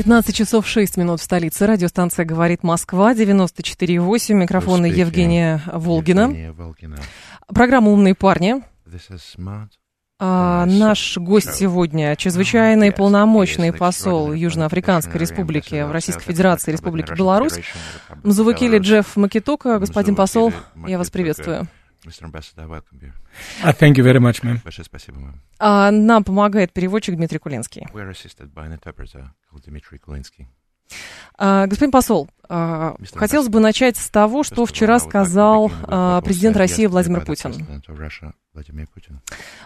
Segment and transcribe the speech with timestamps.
[0.00, 1.66] 15 часов 6 минут в столице.
[1.66, 4.32] Радиостанция «Говорит Москва», 94,8.
[4.32, 6.20] Микрофон Евгения Волгина.
[6.22, 6.96] Евгения Волгина.
[7.48, 8.62] Программа «Умные парни».
[10.18, 17.60] А, наш гость сегодня– чрезвычайный полномочный посол Южноафриканской Республики в Российской Федерации Республики Беларусь
[18.22, 19.78] Мзувакили Джефф Макитока.
[19.78, 20.50] Господин посол,
[20.86, 21.68] я вас приветствую.
[23.62, 24.58] Uh, thank you very much, ma'am.
[24.64, 25.40] Большое спасибо, мэм.
[25.58, 27.86] А, нам помогает переводчик Дмитрий Кулинский.
[31.38, 36.86] А, господин посол, а, хотелось бы начать с того, что вчера сказал а, президент России
[36.86, 37.54] Владимир Путин.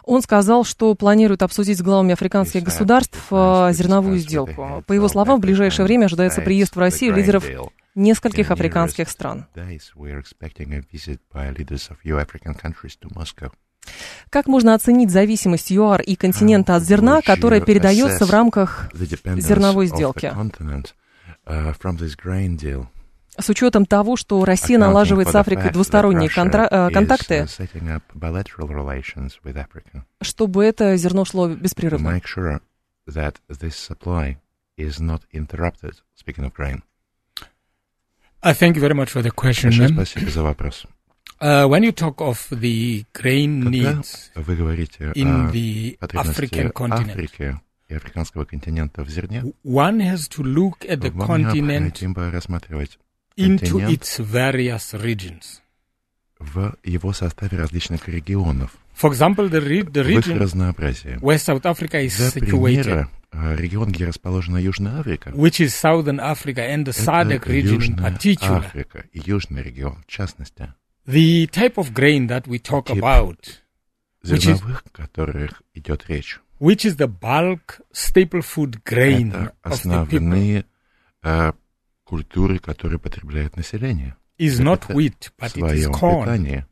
[0.05, 4.85] Он сказал, что планирует обсудить с главами африканских государств зерновую сделку.
[4.87, 7.45] По его словам, в ближайшее время ожидается приезд в Россию лидеров
[7.95, 9.47] нескольких африканских стран.
[14.31, 20.33] Как можно оценить зависимость ЮАР и континента от зерна, которая передается в рамках зерновой сделки?
[21.47, 22.87] Uh,
[23.37, 27.47] с учетом того, что Россия налаживает с Африкой двусторонние контра- э, контакты,
[30.23, 32.21] чтобы это зерно шло беспрерывно.
[38.44, 39.72] Uh, thank you very much for the question.
[39.72, 40.86] Спасибо за вопрос.
[41.42, 47.62] Uh, when you talk of the grain needs вы говорите in the African continent, Африке
[47.88, 51.94] и африканского континента в зерне, one has to look at the continent
[52.32, 52.98] рассматривать
[53.38, 55.62] into its various regions.
[56.40, 58.78] в его составе различных регионов.
[58.95, 60.39] For example, the, re- the region
[61.21, 66.87] where South Africa is situated, регион, где расположена Южная Африка, which is Southern Africa and
[66.87, 70.73] the SADC region in particular, Африка и Южный регион в частности,
[71.07, 73.61] the type of grain that we talk about,
[74.23, 74.63] which is,
[74.93, 80.65] которых идет речь, which is the bulk staple food grain это основные
[81.25, 81.55] uh,
[82.05, 84.17] культуры, которые потребляет население.
[84.39, 86.25] Is not wheat, but it is corn.
[86.25, 86.65] питании.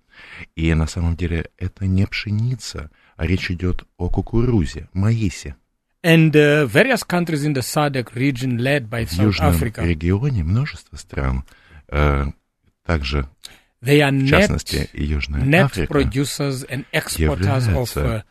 [0.57, 5.57] И на самом деле это не пшеница, а речь идет о кукурузе, маисе.
[6.05, 9.83] And uh, various countries in the SADC region led by South Africa.
[9.83, 11.45] В южном регионе множество стран,
[11.89, 12.27] э,
[12.85, 13.29] также
[13.83, 18.23] They are в частности и Южная net Африка, producers and exporters of, uh,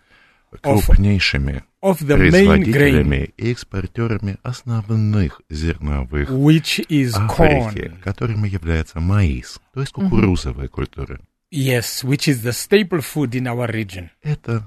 [0.61, 8.01] крупнейшими of the производителями и экспортерами основных зерновых which is Африки, corn.
[8.01, 10.69] которыми является маис, то есть кукурузовые mm-hmm.
[10.69, 11.19] культуры.
[11.51, 14.09] Yes, which is the staple food in our region.
[14.23, 14.63] Это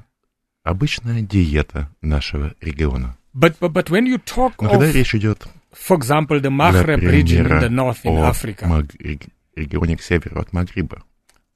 [0.62, 3.17] обычная диета нашего региона.
[3.33, 7.00] But, but, but when you talk Но когда of, речь идет, for example, the Maghreb
[7.00, 8.94] region in the north in Africa, Маг,
[9.56, 11.03] регионе к северу от Магриба,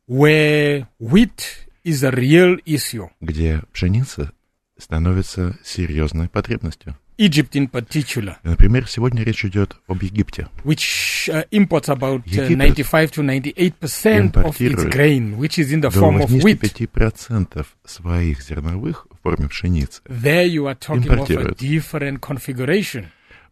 [0.09, 4.33] where wheat is a real issue, где пшеница
[4.79, 6.97] становится серьезной потребностью.
[7.19, 8.37] Egypt in particular.
[8.45, 10.49] Например, сегодня речь идет об Египте.
[10.65, 15.91] Which uh, imports about uh, 95 to 98% of its grain, which is in the
[15.91, 16.61] form of wheat.
[16.61, 20.01] 95% своих зерновых в форме пшеницы.
[20.09, 23.07] There you are talking of a different configuration.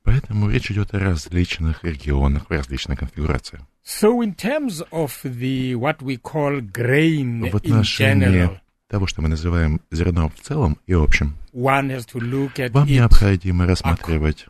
[0.05, 3.59] Поэтому речь идет о различных регионах, различной конфигурации.
[3.85, 9.23] So in terms of the what we call grain в отношении in general, того, что
[9.23, 14.47] мы называем зерном в целом и общем, one has to look at вам необходимо рассматривать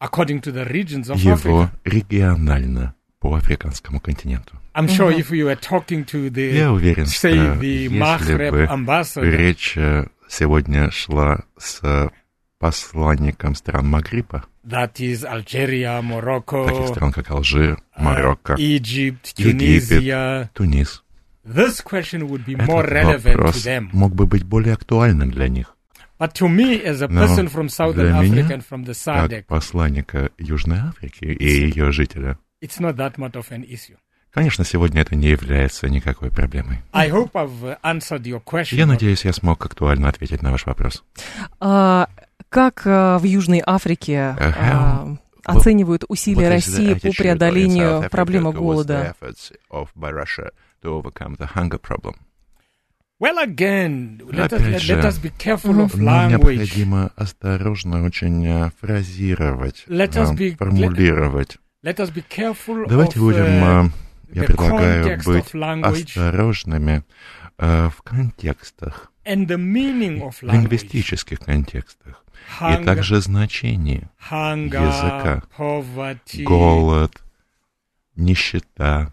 [0.00, 1.70] according to the regions of его Africa.
[1.84, 4.56] регионально по африканскому континенту.
[4.74, 8.64] I'm sure if you were talking to the, Я уверен, say, что the если бы
[8.64, 9.76] ambassador, речь
[10.28, 12.10] сегодня шла с
[12.58, 20.48] посланником стран Магриба, that is Algeria, Morocco, таких стран, как Алжир, Марокко, Egypt, Египет, Tunisia,
[20.54, 21.01] Тунис,
[21.44, 23.88] this question would be этот more relevant to them.
[23.92, 25.76] мог бы быть более актуальным для них.
[26.18, 28.94] But to me, as a Но person from Southern для меня, Africa and from the
[29.04, 33.96] как SADC, посланника Южной Африки и ее жителя, it's not that much of an issue.
[34.32, 36.78] конечно, сегодня это не является никакой проблемой.
[36.92, 38.76] I hope I've answered your question.
[38.76, 41.04] Я надеюсь, я смог актуально ответить на ваш вопрос.
[41.60, 42.08] А,
[42.48, 49.14] как а, в Южной Африке а, оценивают усилия России по преодолению проблемы голода?
[53.20, 56.56] Well, again, let us, же, let us be careful of Нам language.
[56.56, 61.58] необходимо осторожно очень фразировать, Let us а, be- формулировать.
[61.84, 63.90] Let us be careful Давайте of будем uh,
[64.32, 67.04] Я предлагаю быть осторожными
[67.58, 72.24] э, в контекстах, лингвистических контекстах,
[72.60, 75.44] и также значении языка,
[76.44, 77.22] голод,
[78.16, 79.12] нищета.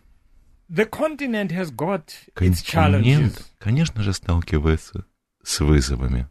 [2.36, 5.06] Континент, конечно же, сталкивается
[5.44, 6.28] с вызовами.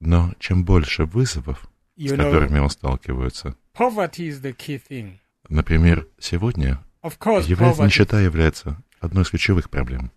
[0.00, 3.56] Но чем больше вызовов, с которыми он сталкивается,
[5.48, 6.80] например, сегодня
[7.48, 10.12] является, нищета является одной из ключевых проблем.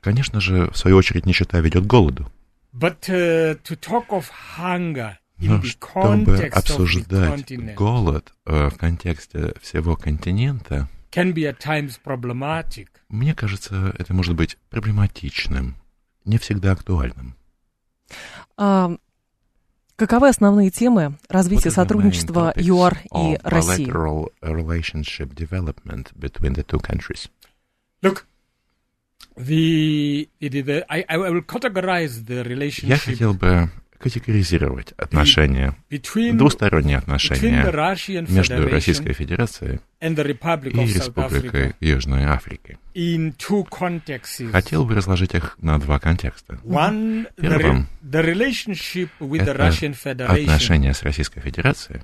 [0.00, 2.30] Конечно же, в свою очередь, нищета ведет к голоду.
[2.72, 4.26] But, uh, to talk of
[4.58, 10.88] hunger но чтобы обсуждать голод э, в контексте всего континента,
[13.08, 15.76] мне кажется, это может быть проблематичным,
[16.24, 17.34] не всегда актуальным.
[18.56, 18.96] А,
[19.96, 23.90] каковы основные темы развития сотрудничества ЮАР и России?
[28.02, 28.24] Look,
[29.36, 35.76] the, the, the, I, I will categorize the relationship Я хотел бы категоризировать отношения,
[36.32, 37.62] двусторонние отношения
[38.28, 42.78] между Российской Федерацией и Республикой Южной Африки.
[44.52, 46.58] Хотел бы разложить их на два контекста.
[47.36, 48.22] Первым это
[50.32, 52.02] отношения с Российской Федерацией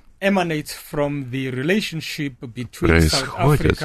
[2.80, 3.78] происходит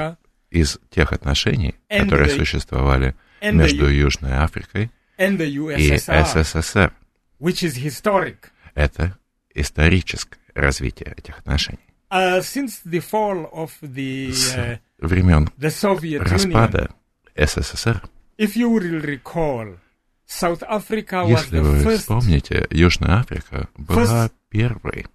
[0.50, 6.94] из тех отношений, которые существовали между Южной Африкой и СССР
[7.40, 8.52] which is historic.
[8.76, 9.18] Это
[9.54, 11.80] историческое развитие этих отношений.
[12.10, 16.90] Uh, since the fall of the, uh, времен the Soviet распада
[17.36, 18.02] Union, СССР,
[18.38, 19.78] if you will recall,
[20.26, 25.06] South Africa если was вы the first, вспомните, Южная Африка была first, первой,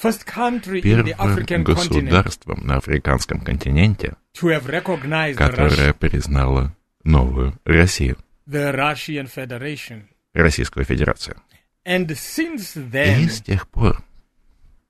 [0.00, 5.94] first country in the African государством continent, на африканском континенте, to have recognized которое the
[5.94, 6.74] признало
[7.04, 8.18] новую Россию,
[8.48, 10.02] the Russian Federation.
[10.34, 11.36] Российскую Федерацию.
[11.86, 14.02] And since then, И с тех пор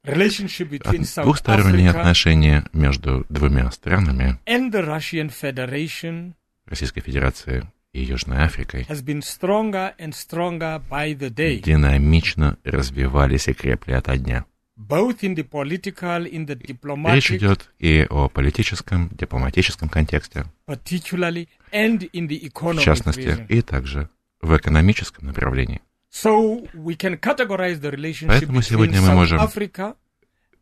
[0.04, 6.32] Africa отношения между двумя странами, and the Russian Federation
[6.66, 11.60] Российской Федерацией и Южной Африкой, has been stronger and stronger by the day.
[11.60, 14.44] динамично развивались и крепли ото дня.
[14.76, 22.10] Both in the political, in the Речь идет и о политическом, дипломатическом контексте, particularly, and
[22.12, 24.08] in the в частности, и также
[24.40, 25.82] в экономическом направлении.
[26.10, 29.38] So we can categorize the relationship Поэтому сегодня мы можем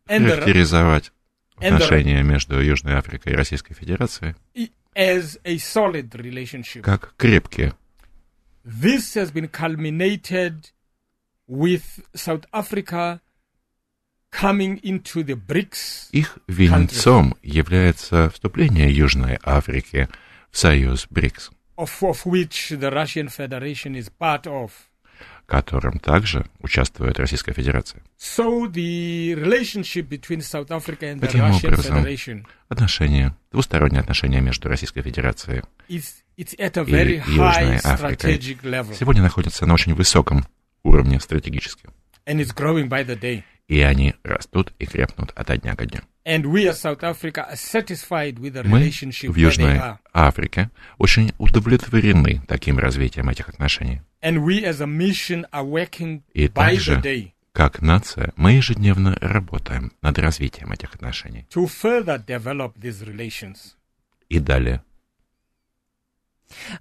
[0.07, 1.13] Характеризовать
[1.57, 4.35] отношения между Южной Африкой и Российской Федерацией
[4.95, 6.83] as a solid relationship.
[6.83, 7.75] как крепкие.
[8.65, 10.73] This has been culminated
[11.47, 13.21] with South Africa
[14.31, 20.09] coming into the BRICS Их венцом является вступление Южной Африки
[20.51, 24.88] в союз БРИКС, of, of which the Russian Federation is part of.
[25.49, 28.03] Которым также участвует Российская Федерация.
[28.19, 34.41] So the relationship between South Africa and the Таким Russian образом, Federation Отношения, двусторонние отношения
[34.41, 38.41] между Российской Федерацией it's at a и Южной Африкой
[38.95, 40.47] сегодня находятся на очень высоком
[40.85, 41.89] уровне стратегически.
[42.27, 43.43] and it's growing by the day.
[43.69, 46.01] И они растут и крепнут ото дня ко дню.
[46.25, 49.81] And we as South Africa are satisfied with the Мы в Южной.
[50.13, 54.01] Африке очень удовлетворены таким развитием этих отношений.
[54.23, 58.53] And we as a mission are working И by также, the day как нация, мы
[58.53, 61.47] ежедневно работаем над развитием этих отношений.
[61.51, 63.75] to further develop these relations.
[64.29, 64.83] И далее.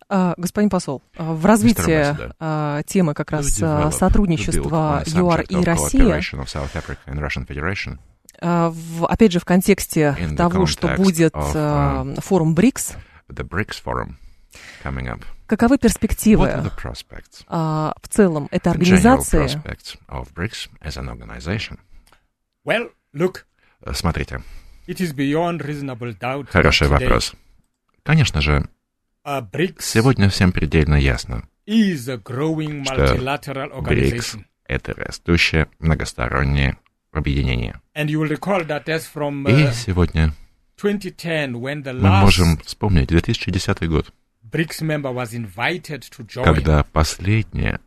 [0.10, 2.34] А, Господин посол, а, в развитии Ambassador.
[2.40, 5.56] а, темы как раз а, сотрудничества ЮАР и
[8.40, 12.96] а, в- опять же, в контексте того, что будет of, а, форум БРИКС,
[13.30, 14.14] the BRICS Forum
[14.84, 15.22] coming up.
[15.48, 16.50] каковы перспективы
[17.48, 21.80] а, в целом этой организации prospects of BRICS as an organization.
[22.66, 23.44] Well, look,
[23.86, 24.42] Э, Смотрите,
[24.88, 26.48] it is beyond reasonable doubt.
[26.52, 27.34] хороший вопрос.
[28.04, 28.68] Конечно же, Uh,
[29.80, 33.18] сегодня всем предельно ясно, что
[33.82, 36.78] БРИКС это растущее многостороннее
[37.12, 37.82] объединение.
[37.94, 40.34] И uh, сегодня
[40.82, 44.14] 2010, when the мы можем вспомнить 2010 год,
[44.50, 47.82] BRICS member was invited to join, когда последняя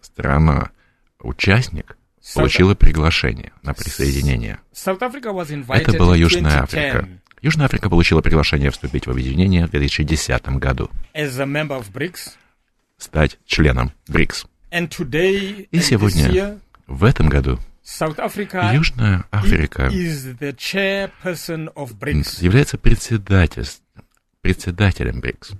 [0.00, 1.96] страна-участник
[2.34, 4.60] получила приглашение на присоединение.
[4.72, 7.08] Это была Южная 2010 Африка.
[7.44, 10.90] Южная Африка получила приглашение вступить в объединение в 2010 году,
[12.96, 14.46] стать членом БРИКС.
[14.70, 17.58] И сегодня, в этом году,
[18.72, 19.90] Южная Африка
[22.40, 23.66] является председатель,
[24.40, 25.50] председателем БРИКС.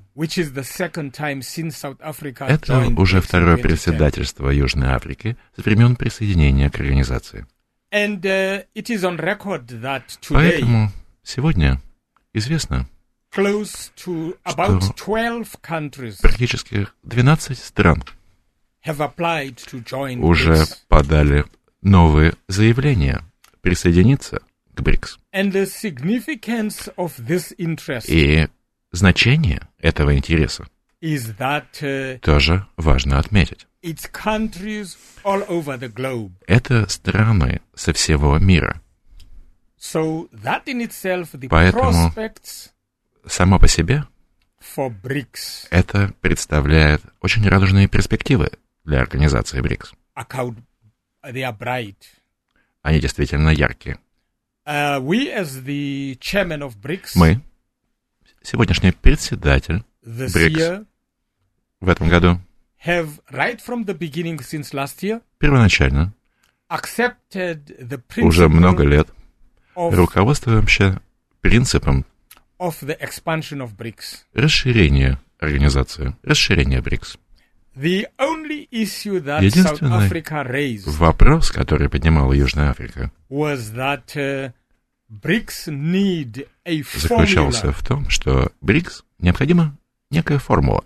[2.49, 7.47] Это уже второе председательство Южной Африки с времен присоединения к организации.
[7.93, 8.65] Uh,
[10.31, 10.91] Поэтому
[11.25, 11.81] сегодня
[12.33, 12.87] известно,
[13.31, 14.35] что
[16.23, 18.05] практически 12 стран
[20.21, 21.45] уже подали
[21.83, 23.23] новые заявления
[23.61, 24.41] присоединиться
[24.75, 25.19] к БРИКС.
[28.09, 28.49] И
[28.93, 30.67] значение этого интереса
[31.83, 33.67] uh, тоже важно отметить.
[36.47, 38.81] Это страны со всего мира.
[41.51, 42.11] Поэтому
[43.27, 44.05] само по себе
[45.71, 48.51] это представляет очень радужные перспективы
[48.85, 49.93] для организации БРИКС.
[52.83, 53.99] Они действительно яркие.
[54.67, 55.01] Uh,
[57.17, 57.41] Мы,
[58.43, 60.87] сегодняшний председатель БРИКС
[61.81, 62.41] в этом году,
[65.39, 66.15] первоначально,
[68.27, 69.09] уже много лет,
[69.75, 71.01] руководствуемся
[71.41, 72.05] принципом
[74.33, 77.19] расширения организации, расширения БРИКС.
[79.43, 80.09] Единственный
[80.87, 83.59] вопрос, который поднимала Южная Африка, uh,
[86.95, 89.77] заключался в том, что БРИКС необходима
[90.11, 90.85] некая формула.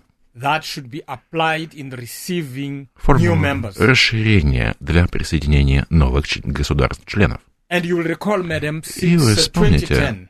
[2.95, 7.41] Формула расширения для присоединения новых государств-членов.
[7.69, 10.29] И вы вспомните,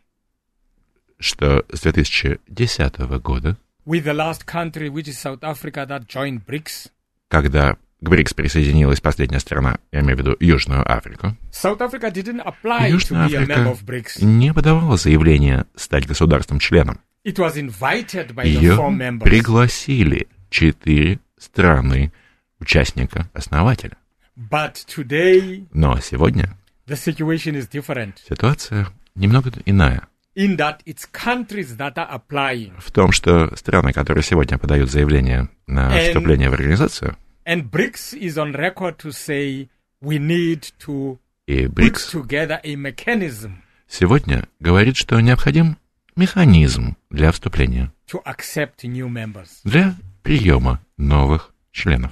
[1.19, 6.89] что с 2010 года with the last country, which is South Africa, that joined BRICS.
[7.29, 11.35] Когда к БРИКС присоединилась последняя страна, я имею в виду Южную Африку.
[11.51, 14.23] South Africa didn't apply Южная to be Африка a member of BRICS.
[14.23, 16.99] не подавала заявление стать государством-членом.
[17.25, 19.23] It was invited by Ее the four members.
[19.23, 22.11] пригласили четыре страны
[22.59, 23.97] участника-основателя.
[24.37, 26.55] But today, Но сегодня
[26.89, 28.15] the situation is different.
[28.27, 30.07] ситуация немного иная.
[30.35, 32.73] In that it's countries that are applying.
[32.79, 37.15] В том, что страны, которые сегодня подают заявление на And- вступление в организацию,
[37.45, 39.69] And BRICS is on record to say
[40.01, 41.17] we need to
[41.47, 43.53] и put БРИКС together a mechanism
[43.87, 45.77] сегодня говорит, что необходим
[46.15, 49.49] механизм для вступления, to accept new members.
[49.63, 52.11] для приема новых членов.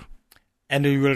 [0.70, 1.10] Вы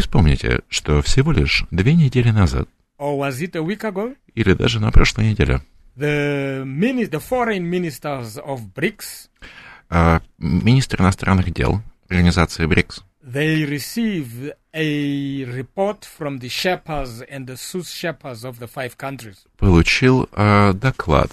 [0.00, 4.80] вспомните, что всего лишь две недели назад, or was it a week ago, или даже
[4.80, 5.60] на прошлой неделе,
[5.96, 9.28] the, mini- the foreign ministers of BRICS
[9.90, 17.56] а, министр иностранных дел организации БРИКС they received a report from the Sherpas and the
[17.56, 19.46] Sherpas of the five countries.
[19.56, 21.30] получил а, доклад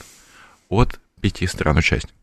[0.69, 2.15] от пяти стран-участников.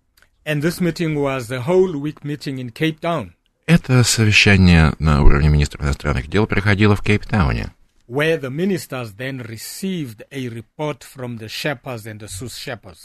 [0.44, 3.32] And this meeting was a whole week meeting in Cape Town,
[3.68, 7.70] Это совещание на уровне министра иностранных дел проходило в Кейптауне,
[8.08, 12.96] where the ministers then received a report from the Sherpas and the Sus Sherpas.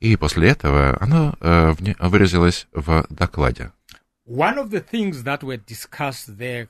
[0.00, 3.70] и после этого оно э, выразилось в докладе.
[4.26, 6.68] One of the things that were discussed there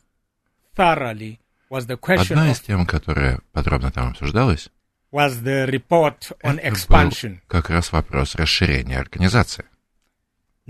[0.77, 1.39] thoroughly
[1.71, 4.69] was the question Одна из тем, которая подробно там обсуждалась,
[5.13, 7.39] was the report on это был expansion.
[7.47, 9.65] как раз вопрос расширения организации.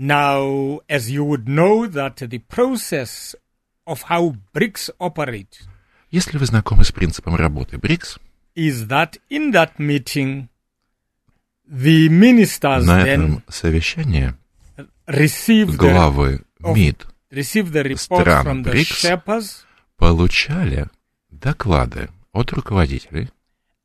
[0.03, 3.35] Now, as you would know that the process
[3.87, 5.61] of how BRICS operate
[6.11, 8.19] Если вы знакомы с принципом работы БРИКС,
[8.53, 10.49] is that in that meeting,
[11.65, 14.33] the ministers на этом совещании
[15.07, 18.83] receive the, главы of- МИД receive the report стран from the.
[18.83, 19.63] Sherpas,
[19.97, 20.87] получали
[21.31, 23.29] доклады от руководителей,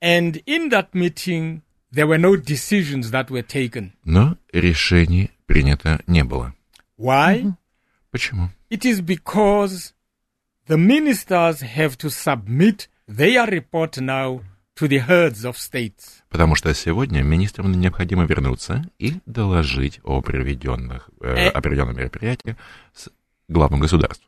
[0.03, 3.93] and in that meeting, there were no decisions that were taken.
[4.05, 6.55] но решений принято не было.
[6.97, 7.53] Why?
[8.13, 8.51] Почему?
[8.71, 9.93] It is because
[10.69, 14.43] the ministers have to submit their report now
[14.77, 16.23] to the heads of states.
[16.29, 21.49] Потому что сегодня министрам необходимо вернуться и доложить о проведенных, э, Э.
[21.49, 22.57] о проведенном мероприятии
[22.95, 23.09] с
[23.49, 24.23] главным государств.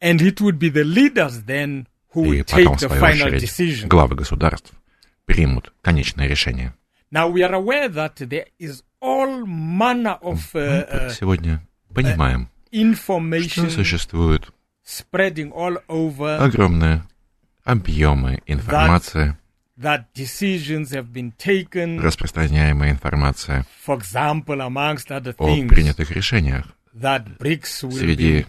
[0.00, 3.88] And it would be the leaders then who would take the final очередь, decision.
[3.88, 4.72] главы государств
[5.24, 6.74] примут конечное решение.
[7.10, 9.94] Now we are aware that there is Мы
[10.60, 14.52] uh, uh, сегодня понимаем, что information существуют
[14.84, 17.04] spreading all over огромные
[17.64, 19.36] объемы информации,
[22.00, 28.46] распространяемая информация for example, amongst other о принятых решениях that BRICS will среди be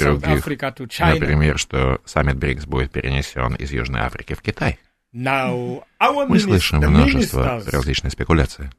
[0.00, 4.78] других, например, что саммит БРИКС будет перенесен из Южной Африки в Китай.
[5.12, 8.70] Мы слышим множество различных спекуляций.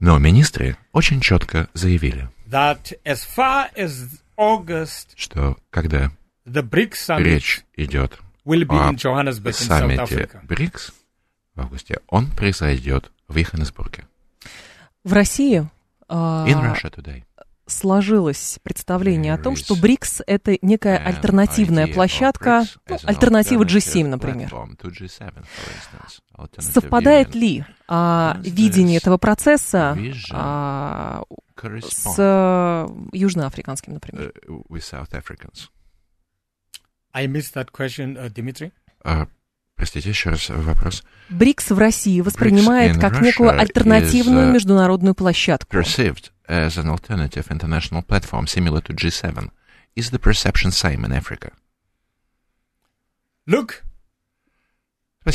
[0.00, 2.28] Но министры очень четко заявили,
[5.16, 6.10] что когда
[7.18, 10.92] речь идет о саммите БРИКС
[11.54, 14.04] в августе, он произойдет в Йоханнесбурге.
[15.04, 15.68] В России
[16.08, 16.46] uh,
[17.66, 24.52] сложилось представление о том, что БРИКС— это некая альтернативная площадка, ну, альтернатива G7, например.
[26.58, 29.96] Совпадает ли а, видение этого процесса
[30.30, 31.22] а,
[31.82, 34.32] с а, южноафриканским, например?
[34.48, 35.68] Uh,
[37.12, 38.72] I missed that question, uh, Dimitri.
[39.04, 39.28] Uh,
[39.76, 41.02] Простите, еще раз вопрос.
[41.30, 45.76] БРИКС в России воспринимает как некую альтернативную международную площадку.
[45.76, 49.50] Perceived as an alternative international platform similar to G7.
[49.96, 51.52] Is the perception same in Africa?
[53.46, 53.84] Look,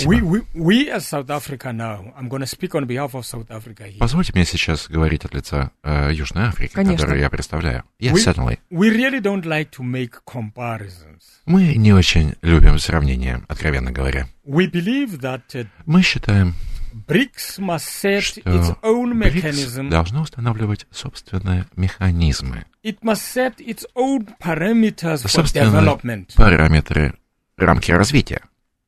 [0.05, 3.49] We, we, we as South Africa now, I'm going to speak on behalf of South
[3.49, 3.97] Africa here.
[3.97, 6.97] Позвольте мне сейчас говорить от лица э, Южной Африки, Конечно.
[6.97, 7.83] которую я представляю.
[7.99, 8.59] Yes, we, certainly.
[8.69, 11.41] We really don't like to make comparisons.
[11.47, 14.27] Мы не очень любим сравнения, откровенно говоря.
[14.45, 16.53] We believe that, uh, Мы считаем,
[16.93, 19.89] BRICS must set что its own mechanism.
[19.89, 22.65] должно устанавливать собственные механизмы.
[22.84, 26.34] It must set its own parameters for development.
[26.36, 27.15] параметры,
[27.58, 28.41] рамки развития.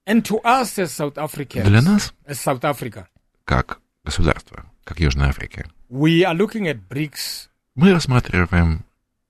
[0.05, 3.08] And to us as South Africans, Для нас, as South Africa,
[3.46, 8.84] как государство, как Южная Африка, we are looking at BRICS мы рассматриваем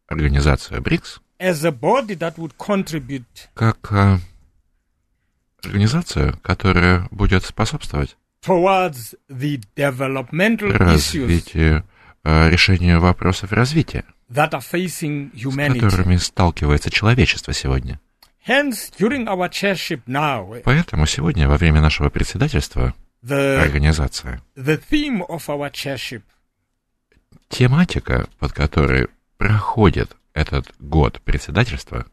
[0.07, 4.17] организацию БРИКС as a body that would contribute как э,
[5.63, 8.17] организацию, которая будет способствовать
[10.77, 11.83] развитию,
[12.23, 15.79] э, решению вопросов развития, that are facing humanity.
[15.79, 17.99] с которыми сталкивается человечество сегодня.
[20.63, 22.95] Поэтому сегодня, во время нашего председательства,
[23.61, 24.41] организация,
[27.49, 32.05] тематика, под которой проходит этот год председательства,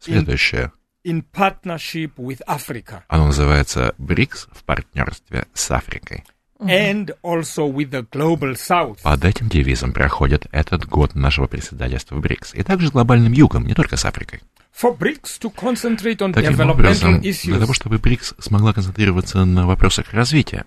[0.00, 0.72] следующая.
[1.04, 3.02] In, partnership with Africa.
[3.08, 6.24] Оно называется БРИКС в партнерстве с Африкой.
[6.60, 8.98] And also with the global South.
[9.02, 12.54] Под этим девизом проходит этот год нашего председательства в БРИКС.
[12.54, 14.42] И также с глобальным югом, не только с Африкой.
[14.80, 20.12] For BRICS to concentrate on Таким образом, для того, чтобы БРИКС смогла концентрироваться на вопросах
[20.12, 20.64] развития.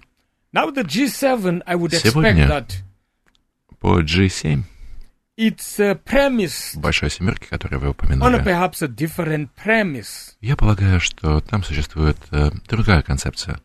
[0.54, 2.71] Now the G7, I would Сегодня expect that
[3.80, 4.63] по G7
[5.38, 10.34] It's a premise большой семерки, которую вы упомянули, on perhaps a different premise.
[10.39, 13.60] я полагаю, что там существует э, другая концепция.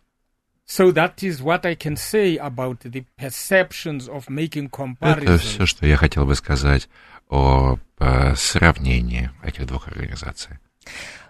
[0.66, 5.22] So that is what I can say about the perceptions of making comparisons.
[5.22, 6.88] Это все, что я хотел бы сказать
[7.28, 10.58] о э, сравнении этих двух организаций.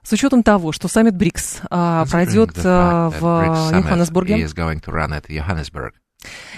[0.03, 4.49] С учетом того, что саммит БРИКС а, пройдет а, в Йоханнесбурге,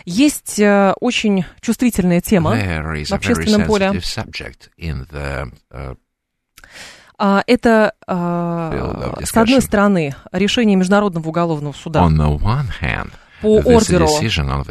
[0.04, 3.92] есть а, очень чувствительная тема в общественном поле.
[4.78, 5.96] Uh,
[7.18, 12.00] а, это, а, с одной стороны, решение Международного уголовного суда
[13.40, 14.08] по ордеру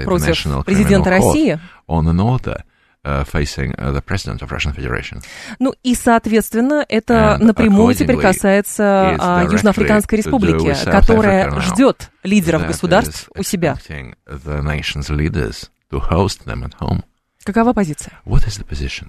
[0.03, 2.70] против президента России, uh,
[3.03, 5.21] facing uh, the president of Russian Federation.
[5.59, 13.29] Ну и, соответственно, это And напрямую теперь касается uh, Южноафриканской Республики, которая ждет лидеров государств
[13.35, 13.77] у себя.
[17.43, 18.13] Какова позиция?
[18.25, 19.07] What is the position?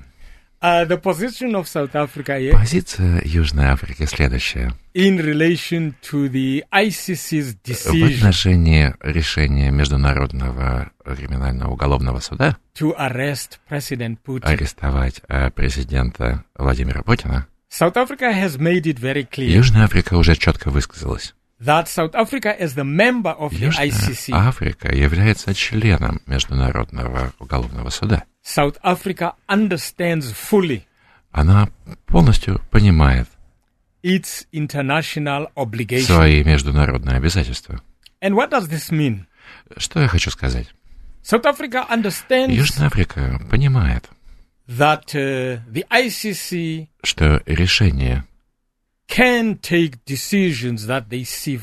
[0.62, 4.72] Uh, the position of South Africa, yeah, Позиция Южной Африки следующая.
[4.94, 13.58] In relation to the ICC's decision в отношении решения Международного криминального уголовного суда to arrest
[13.68, 14.44] President Putin.
[14.44, 20.36] арестовать uh, президента Владимира Путина, South Africa has made it very clear Южная Африка уже
[20.36, 21.34] четко высказалась.
[21.58, 24.32] That South Africa is the member of Южная the ICC.
[24.32, 28.22] Африка является членом Международного уголовного суда.
[28.42, 30.84] South Africa understands fully
[31.32, 31.70] Она
[32.06, 33.26] полностью понимает
[34.02, 36.06] its international obligation.
[36.06, 37.80] свои международные обязательства.
[38.20, 39.26] And what does this mean?
[39.76, 40.66] Что я хочу сказать?
[41.22, 44.08] South Africa understands Южная Африка понимает,
[44.68, 48.24] that, uh, the ICC что решение
[49.08, 51.60] can take decisions that they see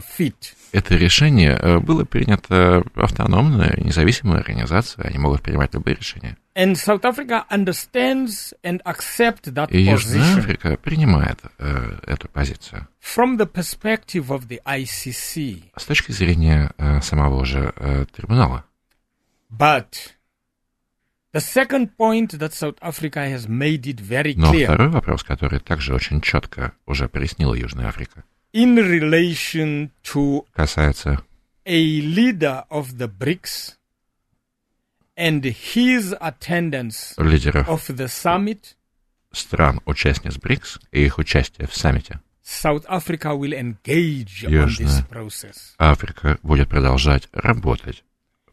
[0.00, 0.54] fit.
[0.72, 5.08] Это решение э, было принято автономной, независимой организацией.
[5.08, 6.36] Они могут принимать любые решения.
[6.54, 12.86] And South Africa understands and accept that И Южная Африка принимает э, эту позицию.
[13.00, 15.70] From the perspective of the ICC.
[15.76, 18.64] С точки зрения э, самого же э, трибунала.
[19.50, 20.14] But
[21.32, 25.94] The second point that South Africa has made it very Но второй вопрос, который также
[25.94, 31.22] очень четко уже прояснила Южная Африка, in relation to касается
[31.66, 33.76] a leader of the BRICS
[35.16, 38.74] and his attendance лидеров of the summit,
[39.32, 42.20] стран-участниц БРИКС и их участие в саммите.
[42.42, 45.74] South Africa will engage on this process.
[45.78, 48.02] Африка будет продолжать работать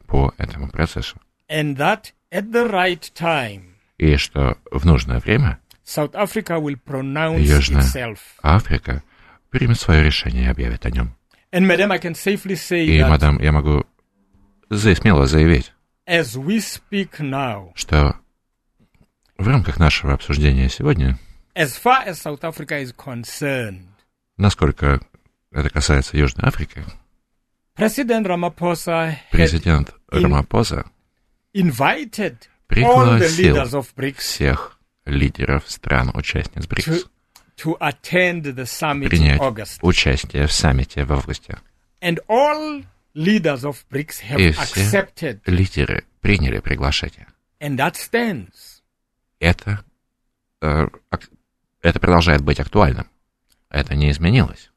[0.06, 1.18] по этому процессу.
[1.50, 7.40] And that at the right time, и что в нужное время South Africa will pronounce
[7.40, 8.20] Южная itself.
[8.44, 9.02] Африка
[9.50, 11.16] примет свое решение и объявит о нем.
[11.52, 13.86] And, madam, I can safely say и, that мадам, я могу
[14.70, 15.72] смело заявить,
[16.06, 18.16] as we speak now, что
[19.38, 21.18] в рамках нашего обсуждения сегодня,
[21.56, 23.88] as far as South Africa is concerned,
[24.38, 25.00] насколько
[25.52, 26.84] это касается Южной Африки,
[27.76, 29.20] Президент Рамапоса
[30.10, 30.86] Рамапоса
[31.54, 33.86] invited пригласил
[34.18, 37.06] всех лидеров стран-участниц БРИКС
[37.58, 39.80] to attend the summit принять in August.
[39.82, 41.58] участие в саммите в августе.
[42.02, 45.42] And all leaders of BRICS have И accepted.
[45.42, 47.28] все лидеры приняли приглашение.
[47.60, 48.82] And that stands.
[49.40, 49.84] Это,
[50.62, 50.88] э,
[51.82, 53.10] это продолжает быть актуальным.
[53.70, 54.72] Это не изменилось.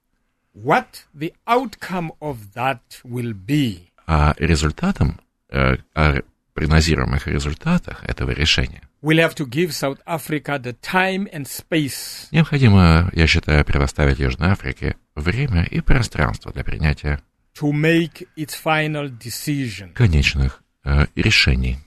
[0.55, 3.89] What the outcome of that will be.
[4.07, 6.23] А результатом, э, о
[6.61, 12.29] прогнозируемых результатах этого решения we'll have to give South Africa the time and space.
[12.33, 17.21] Необходимо, я считаю, предоставить Южной Африке время и пространство для принятия
[17.59, 19.93] to make its final decision.
[19.95, 21.79] конечных э, решений.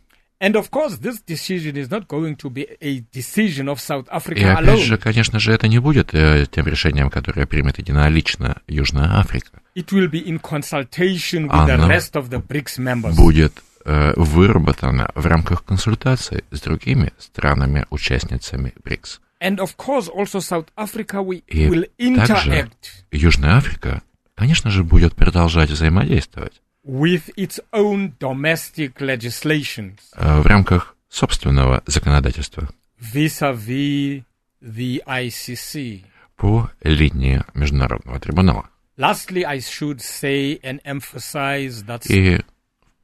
[0.42, 4.42] And of course, this decision is not going to be a decision of South Africa
[4.42, 4.84] И опять alone.
[4.84, 9.62] же, конечно же, это не будет э, тем решением, которое примет единолично Южная Африка.
[9.76, 13.16] It will be in consultation with the Оно rest of the BRICS members.
[13.16, 13.54] будет
[13.86, 19.22] э, выработано в рамках консультаций с другими странами-участницами БРИКС.
[19.42, 21.86] And of course, also South Africa we, И will
[22.26, 22.70] также interact
[23.12, 24.02] Южная Африка,
[24.36, 32.70] конечно же, будет продолжать взаимодействовать with its own domestic legislations э, в рамках собственного законодательства
[33.00, 34.24] vis-a-vis
[34.62, 36.04] the ICC.
[36.36, 38.70] по линии Международного трибунала.
[38.98, 42.42] Lastly, I should say and emphasize that И,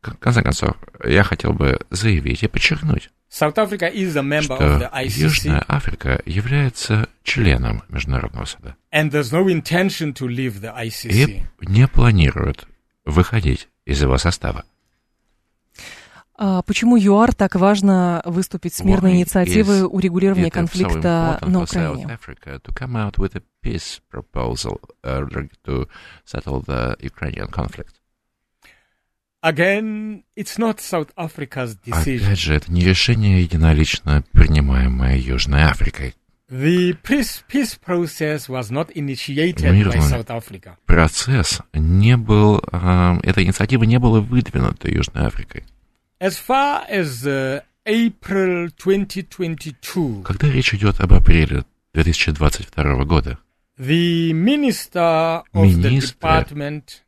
[0.02, 4.56] в конце концов, я хотел бы заявить и подчеркнуть, South Africa is a member что
[4.56, 10.62] of the ICC, Южная Африка является членом Международного суда and there's no intention to leave
[10.62, 11.12] the ICC.
[11.12, 12.68] и не планирует
[13.06, 14.66] выходить из его состава.
[16.42, 22.06] А почему ЮАР так важно выступить с мирной инициативой урегулирования so конфликта important на Украине?
[22.06, 22.62] Africa
[29.42, 32.26] Again, it's not South Africa's decision.
[32.26, 36.14] Опять же, это не решение единолично принимаемое Южной Африкой.
[36.50, 40.78] The peace, process was not initiated by Мирный South Africa.
[40.88, 45.64] процесс не был, э, эта инициатива не была выдвинута Южной Африкой.
[46.20, 53.38] As far as uh, April 2022, Когда речь идет об апреле 2022 года,
[53.78, 57.04] the Minister of the Department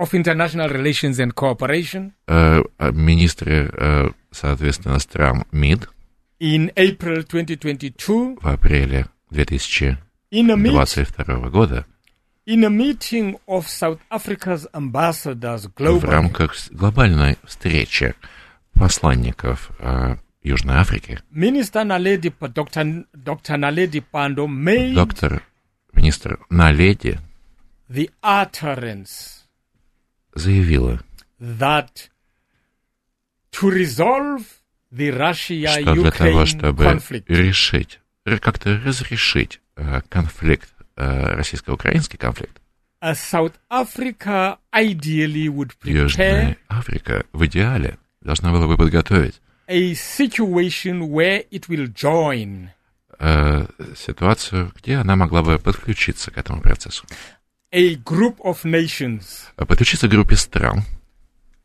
[0.00, 5.88] of International Relations and Cooperation э, а министры, э, соответственно, стран МИД
[6.40, 9.96] in April 2022 в апреле 2022
[10.32, 11.84] in a, meet, года
[12.46, 18.14] in a meeting of South Africa's ambassadors в globally рамках с- глобальной встречи
[18.74, 21.18] посланников э, Южной Африки
[21.84, 23.04] Naledi, Pa- Dr.
[23.14, 23.56] Dr.
[23.58, 25.42] Naledi Pando made доктор,
[25.92, 27.18] министр Наледи
[27.90, 29.39] the utterance
[30.34, 31.00] заявила,
[35.82, 42.60] что для того, чтобы conflict, решить, как-то разрешить э, конфликт, э, российско-украинский конфликт,
[45.82, 49.40] prepare Южная Африка в идеале должна была бы подготовить
[53.18, 53.66] э,
[53.96, 57.06] ситуацию, где она могла бы подключиться к этому процессу.
[57.72, 60.82] A group of nations Подключиться к группе стран,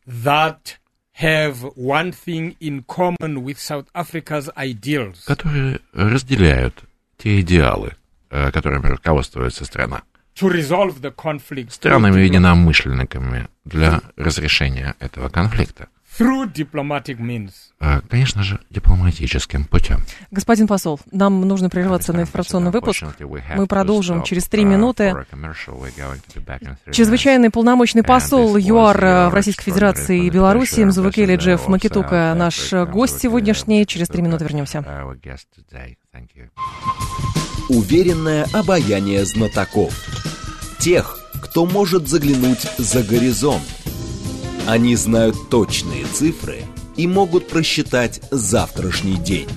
[0.07, 0.77] that
[1.21, 5.23] have one thing in common with South Africa's ideals.
[5.25, 6.83] которые разделяют
[7.17, 7.95] те идеалы,
[8.29, 10.03] э, которыми руководствуется страна.
[10.35, 15.87] To resolve the conflict Странами единомышленниками для разрешения этого конфликта.
[16.17, 17.51] Through diplomatic means.
[17.79, 19.99] А, конечно же, дипломатическим путем.
[20.31, 23.03] Господин посол, нам нужно прерваться на информационный выпуск.
[23.55, 25.15] Мы продолжим через три uh, минуты.
[26.91, 33.21] Чрезвычайный полномочный посол ЮАР uh, в Российской Федерации и Беларуси Мзувакели Джефф Макитука, наш гость
[33.21, 33.85] сегодняшний.
[33.85, 34.83] Через три минуты вернемся.
[37.69, 39.93] Уверенное обаяние знатоков.
[40.79, 43.63] Тех, кто может заглянуть за горизонт
[44.67, 46.63] они знают точные цифры
[46.95, 49.47] и могут просчитать завтрашний день.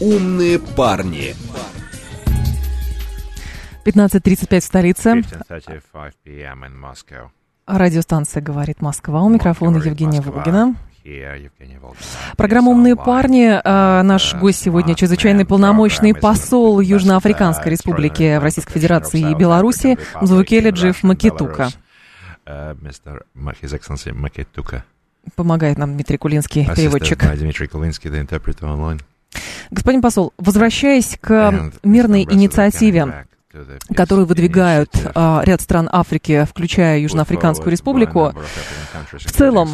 [0.00, 1.34] Умные парни.
[3.84, 5.22] 15.35 в столице.
[7.66, 9.22] Радиостанция «Говорит Москва».
[9.22, 10.74] У микрофона Евгения Волгина.
[12.36, 13.60] Программа «Умные парни».
[13.64, 20.70] А, наш гость сегодня чрезвычайный полномочный посол Южноафриканской Республики в Российской Федерации и Беларуси Мзвукели
[20.70, 21.70] Джиф Макитука
[22.80, 24.84] мистер His Excellency Макетука.
[25.34, 27.18] Помогает нам Дмитрий Кулинский, переводчик.
[27.36, 29.00] Дмитрий Кулинский, the interpreter online.
[29.70, 33.26] Господин посол, возвращаясь к мирной инициативе,
[33.94, 38.34] которую выдвигают а, ряд стран Африки, включая Южноафриканскую республику.
[39.12, 39.70] В целом,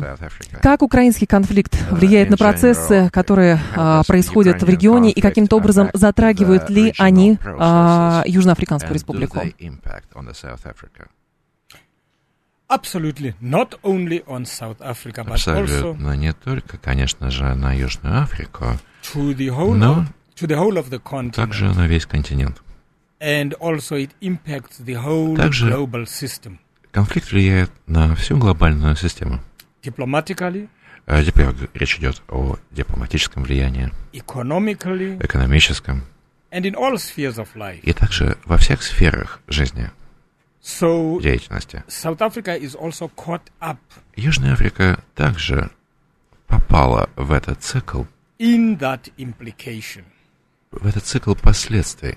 [0.62, 5.90] как украинский конфликт uh, влияет на процессы, которые а, происходят в регионе, и каким-то образом
[5.92, 9.40] затрагивают ли они а, Южноафриканскую республику?
[12.68, 13.35] Absolutely.
[13.40, 18.79] Not only on South Africa, but Абсолютно also не только, конечно же, на Южную Африку,
[19.12, 21.35] to the whole но of, to the whole of the continent.
[21.35, 22.62] также на весь континент.
[23.20, 26.59] And also it impacts the whole также global system.
[26.90, 29.40] конфликт влияет на всю глобальную систему.
[29.83, 30.68] Diplomatically,
[31.07, 36.03] Теперь речь идет о дипломатическом влиянии, экономическом
[36.50, 37.81] and in all spheres of life.
[37.83, 39.90] и также во всех сферах жизни
[41.20, 41.85] деятельности.
[41.88, 43.79] South Africa is also caught up
[44.16, 45.70] Южная Африка также
[46.46, 48.05] попала в этот цикл,
[48.38, 50.05] in that implication.
[50.70, 52.16] в этот цикл последствий.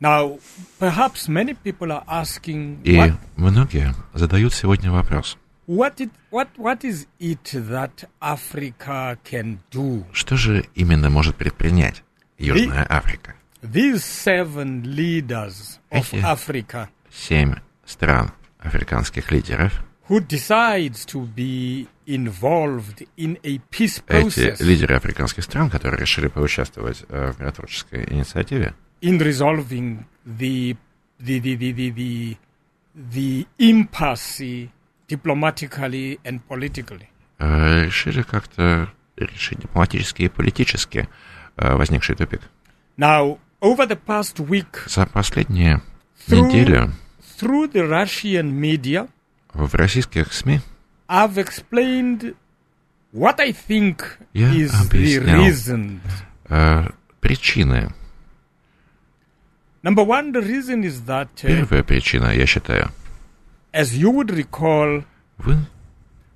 [0.00, 0.38] Now,
[0.78, 5.36] perhaps many people are asking, И what, многие задают сегодня вопрос.
[5.66, 10.04] what, it, what, what is it that Africa can do?
[10.12, 12.02] Что же именно может предпринять
[12.38, 13.34] Южная Африка?
[13.62, 19.72] These seven leaders of Эти Africa семь стран африканских лидеров,
[24.08, 30.76] эти лидеры африканских стран, которые решили поучаствовать э, в миротворческой инициативе, in resolving the
[31.20, 32.36] the the the the, the,
[32.94, 34.68] the impasse
[35.08, 37.08] diplomatically and politically.
[37.38, 41.08] э, решили как-то решить дипломатически и политически
[41.56, 42.42] э, возникший тупик.
[42.96, 45.80] Now, over the past week, За последние
[46.28, 46.90] недели
[47.38, 49.08] through the Russian media,
[49.52, 50.60] в российских СМИ
[51.08, 52.34] I've explained
[53.12, 55.46] what I think Я is the объяснял.
[55.46, 56.00] reason.
[56.48, 57.92] э, причины.
[59.82, 62.90] Number one, the reason is that, uh, Первая причина, я считаю,
[63.72, 65.04] as you would recall,
[65.38, 65.56] вы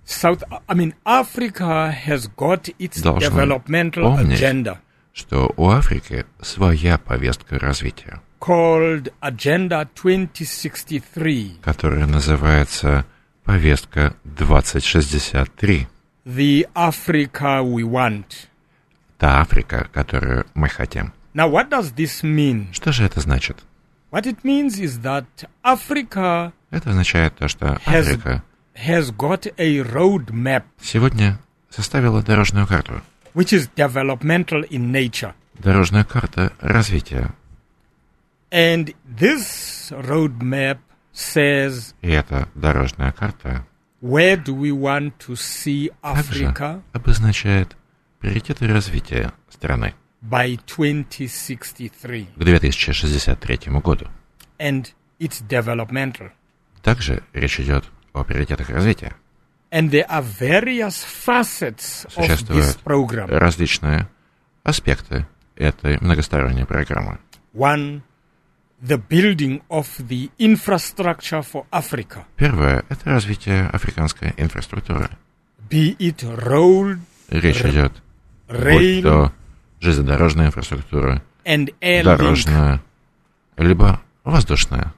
[0.06, 4.40] South, I mean, Africa has got its Должны developmental помнить.
[4.40, 4.78] agenda
[5.14, 13.04] что у Африки своя повестка развития, called Agenda 2063, которая называется
[13.44, 15.86] повестка 2063.
[16.24, 18.48] the Africa we want.
[19.18, 21.12] Та Африка, которую мы хотим.
[21.34, 22.72] Now, what does this mean?
[22.72, 23.58] Что же это значит?
[24.10, 25.26] What it means is that
[25.62, 28.42] Africa Это означает то, что Has- Африка
[28.74, 31.38] has got a roadmap сегодня
[31.70, 33.00] составила дорожную карту.
[33.34, 35.32] which is developmental in nature.
[35.58, 37.32] Дорожная карта развития.
[38.50, 40.78] And this roadmap
[41.12, 43.66] says И эта дорожная карта
[44.00, 47.76] where do we want to see также Africa обозначает
[48.20, 54.06] приоритеты развития страны by 2063 к 2063 году.
[54.58, 56.30] and it's developmental.
[56.82, 59.14] Также речь идет о приоритетах развития.
[59.70, 63.26] And there are various facets of this Существуют program.
[63.28, 64.08] различные
[64.62, 67.18] аспекты этой многосторонней программы.
[67.52, 68.02] One,
[68.80, 75.10] the building of the infrastructure for Africa, Первое– это развитие африканской инфраструктуры.
[75.70, 77.92] be it road, Речь идет
[78.48, 79.32] будь rail, то
[79.80, 82.82] железнодорожная инфраструктура, and air дорожная,
[83.56, 84.92] либо воздушная,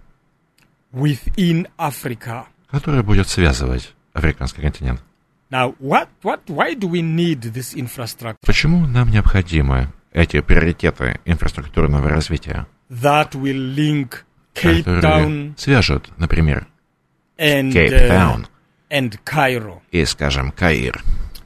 [0.92, 2.44] within Africa.
[2.70, 5.02] которая будет связывать африканский континент.
[5.50, 12.08] Now, what, what, why do we need this infrastructure Почему нам необходимы эти приоритеты инфраструктурного
[12.08, 16.67] развития, that will link Cape которые Town свяжут, например,
[17.37, 18.47] and uh, Кейптаун
[18.89, 19.81] and Cairo?
[19.91, 21.01] и, скажем, Каир?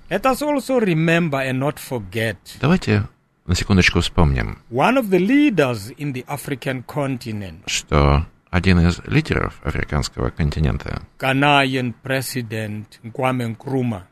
[0.09, 2.37] Let us also remember and not forget.
[2.59, 3.07] Давайте
[3.45, 9.59] на секундочку вспомним, One of the leaders in the African continent, что один из лидеров
[9.63, 14.03] африканского континента, Ghanaian president Kwame Nkrumah,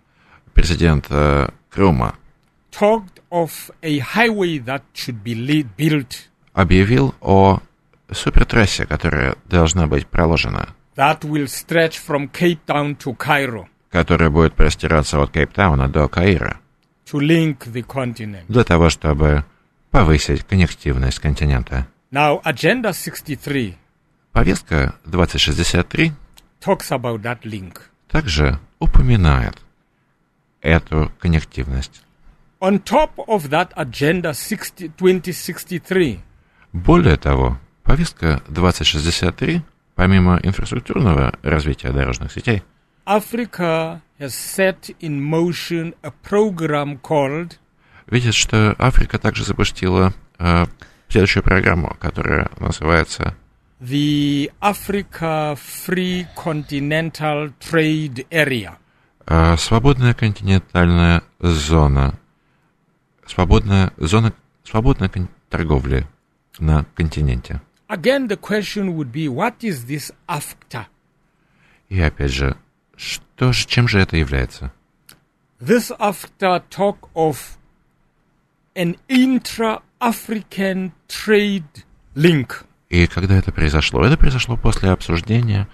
[0.53, 2.15] президент э, Крума,
[2.71, 7.60] talked of a highway that should be lead, built объявил о
[8.10, 14.54] супертрассе, которая должна быть проложена, that will stretch from Cape Town to Cairo которая будет
[14.54, 16.58] простираться от Кейптауна до Каира,
[17.10, 18.44] to link the continent.
[18.48, 19.44] для того, чтобы
[19.90, 21.86] повысить коннективность континента.
[22.10, 23.76] Now, Agenda 63
[24.32, 26.12] Повестка 2063
[26.64, 27.80] talks about that link.
[28.10, 29.58] также упоминает
[30.62, 32.02] эту коннективность.
[32.60, 36.20] On top of that Agenda 60, 2063,
[36.72, 39.62] Более того, повестка 2063,
[39.94, 42.62] помимо инфраструктурного развития дорожных сетей,
[43.04, 47.58] Africa has set in motion a program called
[48.06, 50.66] видит, что Африка также запустила э,
[51.08, 53.35] следующую программу, которая называется
[53.80, 58.74] the Africa Free Continental Trade Area.
[59.26, 62.18] э, «Свободная континентальная зона»,
[63.26, 64.32] «Свободная зона
[64.64, 65.11] свободной
[65.50, 66.06] торговли
[66.58, 67.60] на континенте».
[67.88, 70.86] Again, the question would be, what is this AFTA?
[71.90, 72.56] И опять же,
[72.96, 74.72] что же, чем же это является?
[75.60, 77.58] This AFTA talk of
[78.74, 81.84] an intra-African trade
[82.14, 82.64] link.
[82.88, 84.04] И когда это произошло?
[84.04, 85.68] Это произошло после обсуждения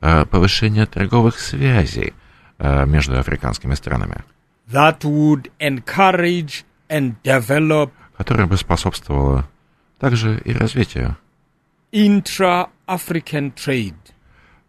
[0.00, 2.14] э, повышения торговых связей
[2.58, 4.22] э, между африканскими странами,
[4.70, 9.48] that would encourage and develop которое бы способствовало
[10.02, 11.16] также и развитию,
[11.92, 13.94] intra-African trade.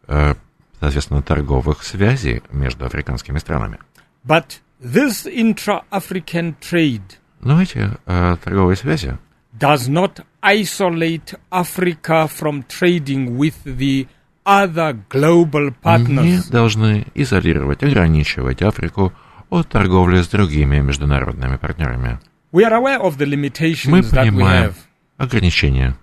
[0.08, 0.36] э,
[0.80, 3.80] соответственно, торговых связей между африканскими странами.
[4.24, 9.17] But this intra-African trade Но эти э, торговые связи
[9.60, 14.08] does not isolate Africa from trading with the
[14.46, 16.52] other global не partners.
[16.52, 19.12] должны изолировать, ограничивать Африку
[19.50, 22.19] от торговли с другими международными партнерами.
[22.52, 24.76] We are aware of the Мы limitations that we понимаем have
[25.17, 25.95] ограничения,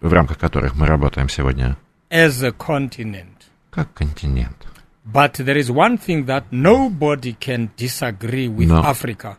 [0.00, 1.76] в рамках которых мы работаем сегодня,
[2.10, 3.42] as a continent.
[3.70, 4.66] как континент.
[5.06, 9.36] But there is one thing that nobody can disagree with Но- Africa.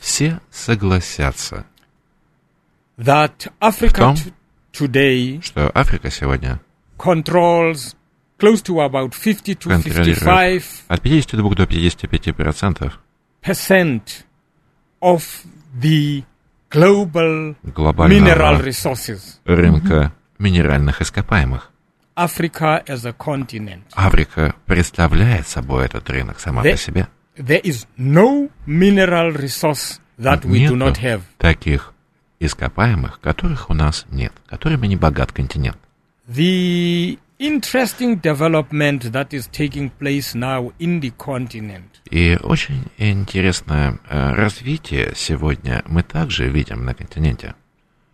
[0.00, 1.66] Все согласятся,
[2.98, 4.32] That Africa том, t-
[4.72, 6.60] today что Африка сегодня
[6.98, 7.94] controls
[8.38, 13.00] close to about 50 to 55 контролирует от 52 до 55 процентов
[13.42, 14.24] percent
[15.00, 15.22] of
[15.80, 16.24] the
[17.62, 19.38] глобального resources.
[19.44, 21.70] рынка минеральных ископаемых.
[22.14, 23.82] Africa as a continent.
[23.94, 26.72] Африка представляет собой этот рынок сама Да.
[26.72, 27.08] по себе.
[27.36, 31.22] There is no mineral resource that we do not have.
[31.38, 31.94] таких
[32.40, 35.78] ископаемых, которых у нас нет, которыми не богат континент.
[36.28, 44.32] The interesting development that is taking place now in the continent И очень интересное э,
[44.34, 47.54] развитие сегодня мы также видим на континенте.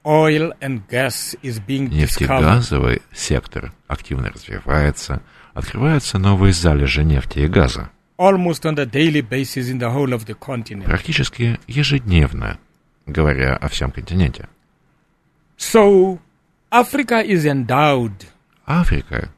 [0.04, 1.88] oil and gas is being.
[1.90, 5.20] Нефтегазовый сектор активно развивается,
[5.52, 7.90] открываются новые залежи нефти и газа.
[8.18, 10.86] almost on a daily basis in the whole of the continent.
[10.86, 12.58] Практически ежедневно,
[13.06, 14.48] говоря о всем континенте.
[15.58, 16.18] So,
[16.70, 18.12] Africa is endowed
[18.68, 19.30] Африка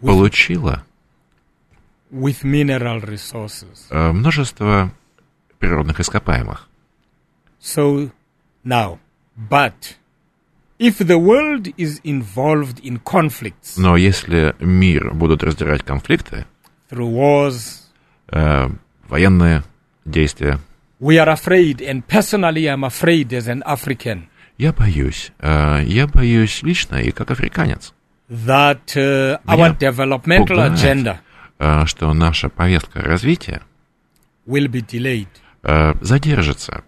[0.00, 0.84] получила
[3.90, 4.92] э, множество
[5.60, 6.68] природных ископаемых.
[7.60, 8.10] So,
[8.64, 8.98] now,
[9.36, 9.96] but
[10.78, 16.46] if the world is involved in conflicts Но если мир будут раздирать конфликты,
[16.90, 17.84] through wars,
[18.32, 18.70] э,
[19.08, 19.62] военные
[20.04, 20.58] действия,
[20.98, 26.62] we are afraid, and personally, I'm afraid as an African я боюсь, э, я боюсь
[26.62, 27.92] лично и как африканец,
[28.28, 31.18] that uh, our developmental agenda
[31.58, 33.62] э, что наша повестка развития
[34.46, 35.28] will be delayed.
[36.02, 36.84] задержится.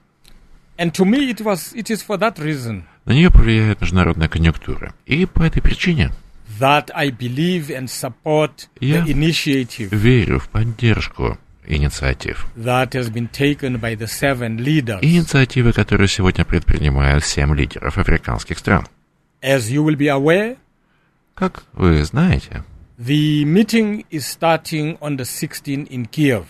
[0.78, 4.92] And to me, it was it is for that reason На нее повлияет международная конъюнктура.
[5.06, 6.10] И по этой причине
[6.58, 12.46] that I believe and support the initiative верю в поддержку инициатив.
[15.02, 18.86] инициативы, которые сегодня предпринимают семь лидеров африканских стран.
[19.42, 20.56] As you will be aware,
[21.34, 22.64] Как вы знаете,
[22.98, 26.44] the meeting is starting on the 16th in Kiev.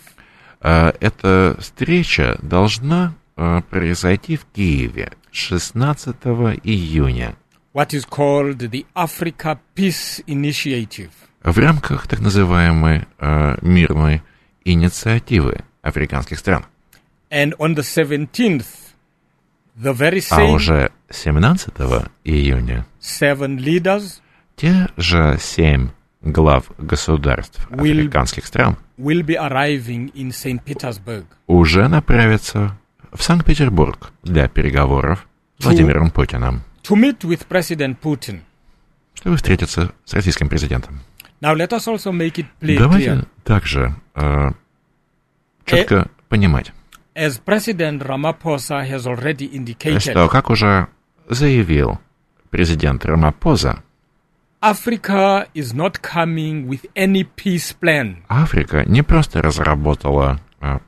[0.61, 6.15] э, эта встреча должна э, произойти в Киеве 16
[6.63, 7.35] июня
[7.75, 11.11] what is called the Africa Peace Initiative.
[11.43, 14.23] в рамках так называемой э, мирной
[14.67, 16.67] инициативы африканских стран.
[17.31, 18.67] And on the 17th,
[19.77, 21.75] the very а same а уже 17
[22.25, 24.21] июня seven leaders
[24.57, 25.91] те же семь
[26.23, 30.63] глав государств will, африканских стран will be arriving in St.
[30.65, 32.77] Petersburg уже направятся
[33.13, 35.27] в Санкт-Петербург для переговоров
[35.59, 36.63] с Владимиром Путиным.
[36.85, 38.41] To meet with President Putin.
[39.15, 41.01] Чтобы встретиться с российским президентом.
[41.41, 44.51] Now let us also make it clear, Давайте также э,
[45.65, 46.73] четко э, понимать,
[47.15, 50.89] as President Ramaphosa has already indicated, что, как уже
[51.29, 51.99] заявил
[52.51, 53.83] президент Рамапоза,
[54.63, 58.17] Africa is not coming with any peace plan.
[58.29, 60.79] Африка не просто разработала э,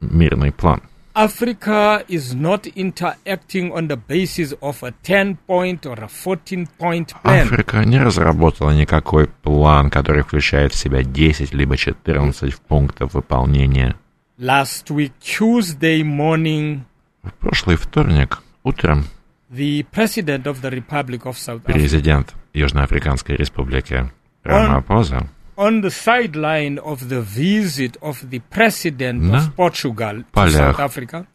[0.00, 0.82] мирный план.
[1.14, 7.46] Africa is not interacting on the basis of a 10-point or a 14-point plan.
[7.46, 13.96] Африка не разработала никакой план, который включает в себя 10 либо 14 пунктов выполнения.
[14.38, 16.82] Last week, Tuesday morning,
[17.22, 19.04] в прошлый вторник утром
[19.50, 24.10] the President of the Republic of South Africa, президент Южноафриканской Республики
[24.44, 25.28] Рамапоза
[25.60, 31.26] on the sideline of the visit of the president На of Portugal to South Africa.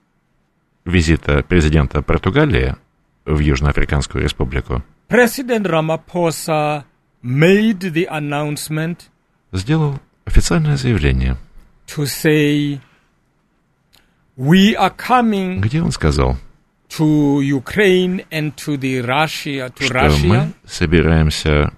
[0.86, 2.76] визита президента Португалии
[3.26, 4.84] в Южноафриканскую республику.
[5.10, 6.84] President Ramaphosa
[7.24, 9.10] made the announcement
[9.52, 11.38] сделал официальное заявление.
[11.88, 12.80] To say,
[14.36, 16.36] we are coming где он сказал,
[16.90, 21.72] to Ukraine and to the Russia, to что Russia, мы собираемся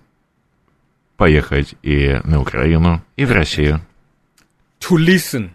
[1.18, 3.82] поехать и на Украину, и в Россию.
[4.80, 5.50] To listen.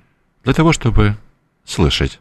[0.45, 1.17] Для того, чтобы
[1.65, 2.21] слышать.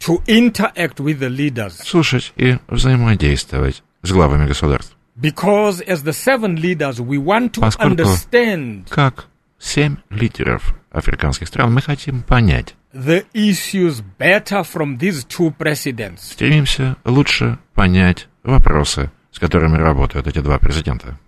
[0.00, 1.82] To interact with the leaders.
[1.82, 4.94] Слушать и взаимодействовать с главами государств.
[5.16, 9.26] Because as the seven leaders we want to Поскольку, understand как
[9.58, 16.18] семь лидеров африканских стран, мы хотим понять the issues better from these two presidents.
[16.32, 21.18] Стремимся лучше понять вопросы, с которыми работают эти два президента.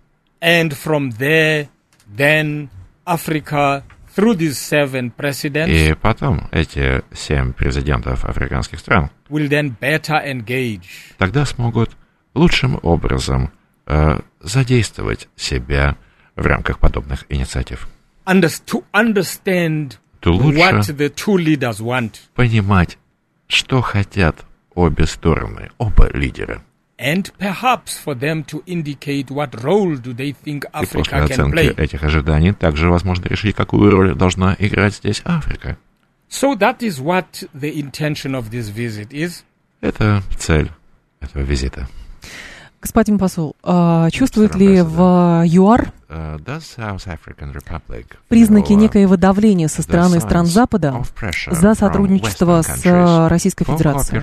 [0.41, 1.67] And from there,
[2.07, 2.69] then
[3.05, 3.83] Africa,
[4.15, 11.13] through these seven presidents, и потом эти семь президентов африканских стран will then better engage.
[11.17, 11.91] тогда смогут
[12.33, 13.51] лучшим образом
[13.85, 15.97] э, задействовать себя
[16.35, 17.87] в рамках подобных инициатив.
[18.25, 22.19] to understand То лучше what the two leaders want.
[22.35, 22.97] понимать,
[23.47, 26.61] что хотят обе стороны, оба лидера
[26.99, 31.79] and perhaps for them to indicate what role do they think Africa И после оценки
[31.79, 35.77] этих ожиданий также возможно решить, какую роль должна играть здесь Африка.
[36.29, 39.43] So that is what the intention of this visit is.
[39.81, 40.69] Это цель
[41.21, 41.87] этого визита.
[42.81, 51.03] Господин посол, а, чувствует ли в ЮАР uh, признаки некоего давления со стороны стран Запада
[51.47, 54.21] за сотрудничество с Российской Федерацией?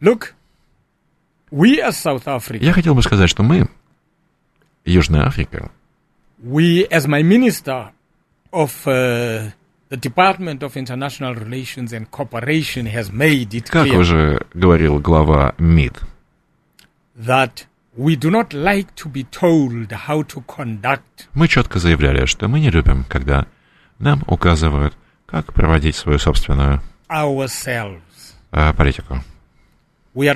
[0.00, 0.34] Look,
[1.50, 3.68] we as South Africa, Я хотел бы сказать, что мы,
[4.84, 5.70] Южная Африка,
[6.42, 7.90] we as my minister
[8.52, 9.50] of uh,
[9.88, 15.54] the Department of International Relations and Cooperation has made it как clear, уже говорил глава
[15.58, 16.02] МИД,
[17.16, 17.66] that
[17.96, 21.28] we do not like to be told how to conduct.
[21.34, 23.46] Мы четко заявляли, что мы не любим, когда
[23.98, 24.94] нам указывают,
[25.26, 28.00] как проводить свою собственную ourselves.
[28.76, 29.20] политику.
[29.20, 29.24] We are a sovereign
[30.14, 30.26] Мы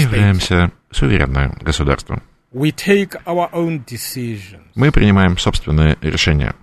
[0.00, 2.22] являемся суверенным государством.
[2.52, 4.60] We take our own decisions.
[4.74, 6.54] Мы принимаем собственные решения.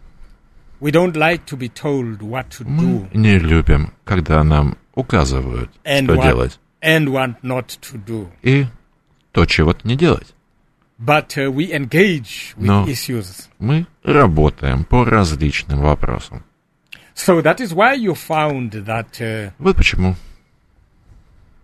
[0.79, 3.09] We don't like to be told what to Мы do.
[3.13, 6.59] не любим, когда нам указывают, and что what, делать.
[6.81, 8.29] And what not to do.
[8.43, 8.67] И
[9.31, 10.35] то, чего не делать.
[10.99, 13.47] But uh, we engage with Но issues.
[13.59, 16.43] мы работаем по различным вопросам.
[17.15, 20.15] So that is why you found that, uh, вот почему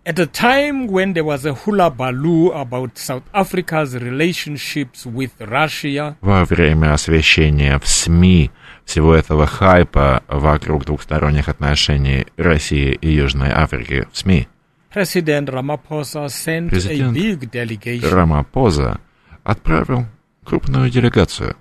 [0.06, 6.16] At a time when there was a hula baloo about South Africa's relationships with Russia,
[6.20, 8.50] во время освещения в СМИ
[8.84, 14.46] всего этого хайпа вокруг двухсторонних отношений России и Южной Африки в СМИ,
[14.94, 19.00] President Ramaphosa sent Президент a big delegation Рамапоза
[19.42, 20.04] отправил
[20.44, 21.56] крупную делегацию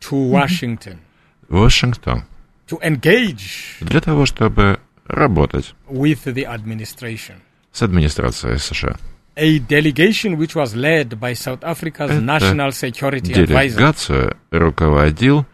[0.00, 0.96] to Washington,
[1.50, 2.24] в Вашингтон
[2.66, 5.74] to engage для того, чтобы работать.
[5.86, 7.34] with the administration
[7.74, 8.96] с администрацией США.
[9.36, 15.44] A delegation which was led by South Africa's National Security делегацию руководил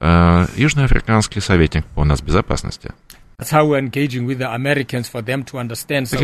[0.00, 2.92] э, южноафриканский советник по нацбезопасности.
[3.40, 3.60] Таким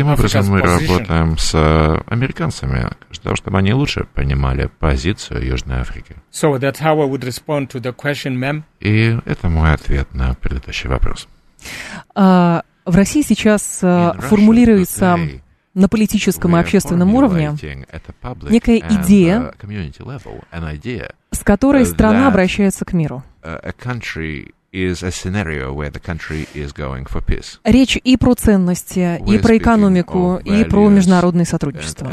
[0.09, 6.17] образом, мы работаем с э, американцами, для того, чтобы они лучше понимали позицию Южной Африки.
[6.33, 8.63] So that's how I would respond to the question, ma'am.
[8.81, 11.29] И это мой ответ на предыдущий вопрос.
[12.13, 15.17] Uh, в России сейчас uh, формулируется
[15.75, 17.53] на политическом и общественном уровне
[18.49, 19.53] некая идея,
[21.31, 23.23] с которой страна обращается к миру.
[27.63, 32.11] Речь и про ценности, и про экономику, и про международное сотрудничество.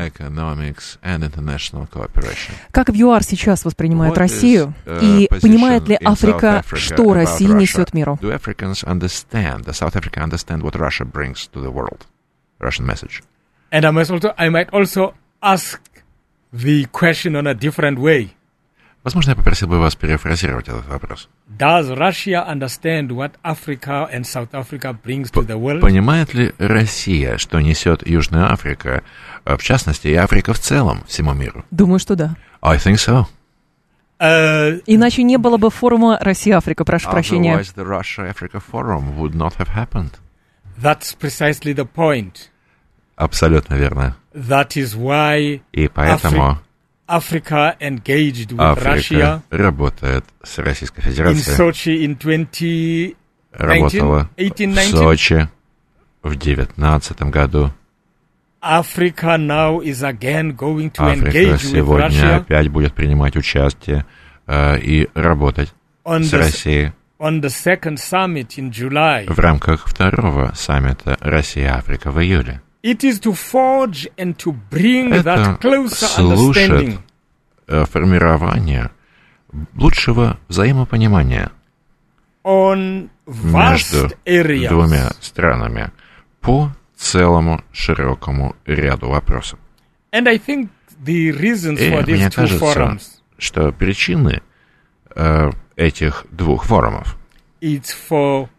[2.70, 8.18] Как в ЮАР сейчас воспринимают Россию, и понимает ли Африка, что Россия несет миру?
[12.60, 13.22] Russian message.
[13.72, 15.80] And I might also, I might also ask
[16.52, 18.30] the question on a different way.
[19.02, 21.28] Возможно, я попросил бы вас перефразировать этот вопрос.
[21.48, 25.80] Does Russia understand what Africa and South Africa brings to the world?
[25.80, 29.02] Понимает ли Россия, что несет Южная Африка,
[29.44, 31.64] в частности, и Африка в целом, всему миру?
[31.70, 32.36] Думаю, что да.
[32.60, 33.26] I think so.
[34.20, 37.56] Uh, Иначе не было бы форума Россия-Африка, прошу прощения.
[37.56, 40.12] Otherwise the Russia-Africa forum would not have happened.
[40.80, 42.51] That's precisely the point.
[43.16, 44.16] Абсолютно верно.
[44.34, 46.58] That is why И поэтому
[47.06, 51.54] Africa engaged with Африка Russia работает с Российской Федерацией.
[51.54, 53.16] In Sochi in 20,
[53.52, 55.48] Работала 18, в Сочи
[56.22, 57.70] в девятнадцатом году.
[58.62, 64.06] Africa now is again going to Африка engage сегодня with Russia опять будет принимать участие
[64.46, 66.92] э, и работать on с Россией.
[67.18, 69.26] On the second summit in July.
[69.26, 72.62] В рамках второго саммита Россия-Африка в июле.
[72.82, 76.98] It is to forge and to bring Это that closer understanding.
[77.68, 78.90] Э, формирование
[79.74, 81.52] лучшего взаимопонимания
[82.44, 84.10] On между
[84.68, 85.92] двумя странами
[86.40, 89.58] по целому широкому ряду вопросов.
[90.12, 90.68] And I think
[91.04, 93.02] the reasons И for these мне two кажется, forums
[93.38, 94.42] что причины
[95.14, 97.16] э, этих двух форумов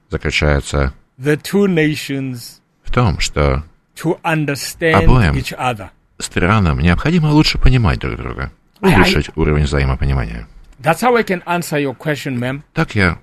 [0.09, 3.63] заключаются the two nations в том, что
[3.95, 5.89] Обоим each other.
[6.17, 10.47] странам необходимо лучше понимать друг друга, улучшить I, уровень взаимопонимания.
[10.79, 12.61] That's how I can answer your question, ma'am.
[12.73, 13.19] Так я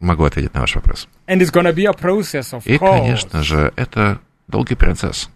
[0.00, 1.08] могу ответить на ваш вопрос.
[1.26, 2.98] And it's be a process, of И, course.
[2.98, 5.30] конечно же, это долгий процесс.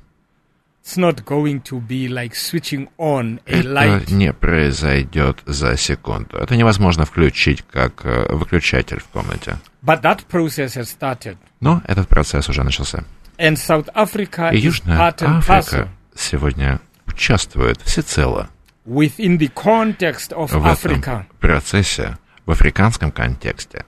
[0.85, 4.13] It's not going to be like switching on a это light.
[4.13, 6.37] не произойдет за секунду.
[6.39, 9.59] Это невозможно включить как э, выключатель в комнате.
[9.85, 11.37] But that process has started.
[11.61, 13.05] Но этот процесс уже начался.
[13.39, 18.49] And South Africa И Южная Африка сегодня участвует всецело
[18.87, 20.99] within the context of в Africa.
[20.99, 23.85] этом процессе, в африканском контексте.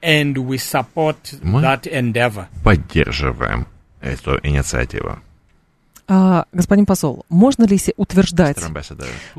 [0.00, 2.46] And we support Мы that endeavor.
[2.64, 3.66] поддерживаем
[4.00, 5.18] эту инициативу.
[6.10, 8.56] А, господин посол, можно ли утверждать,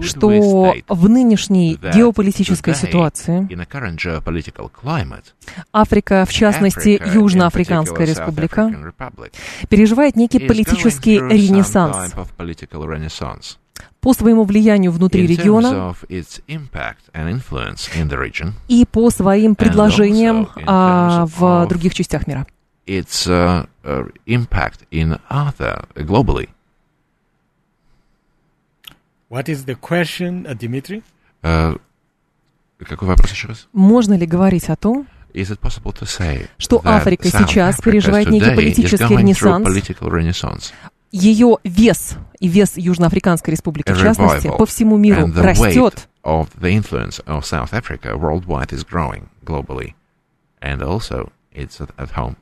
[0.01, 3.49] что в нынешней геополитической ситуации
[5.73, 8.71] Африка, в частности Южноафриканская республика,
[9.67, 12.13] переживает некий политический ренессанс
[13.99, 15.95] по своему влиянию внутри региона
[18.67, 22.45] и по своим предложениям а, в других частях мира?
[22.85, 26.49] Its uh, uh, impact in other globally.
[29.29, 31.03] What is the question, uh, Dimitri?
[31.43, 31.79] Uh,
[32.79, 33.67] какой вопрос еще раз?
[33.73, 35.07] Можно ли говорить о том,
[36.57, 40.73] что Африка сейчас переживает некий политический ренессанс,
[41.11, 46.07] ее вес и вес Южноафриканской республики, в частности, по всему миру растет.
[46.23, 49.93] Of the influence of South Africa worldwide is growing globally,
[50.61, 52.35] and also it's at, at home.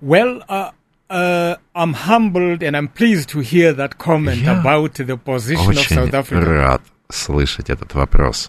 [0.00, 0.72] Well, uh,
[1.10, 5.88] Uh, I'm humbled and I'm pleased to hear that comment Я about the position of
[5.88, 6.40] South Africa.
[6.40, 8.48] рад слышать этот вопрос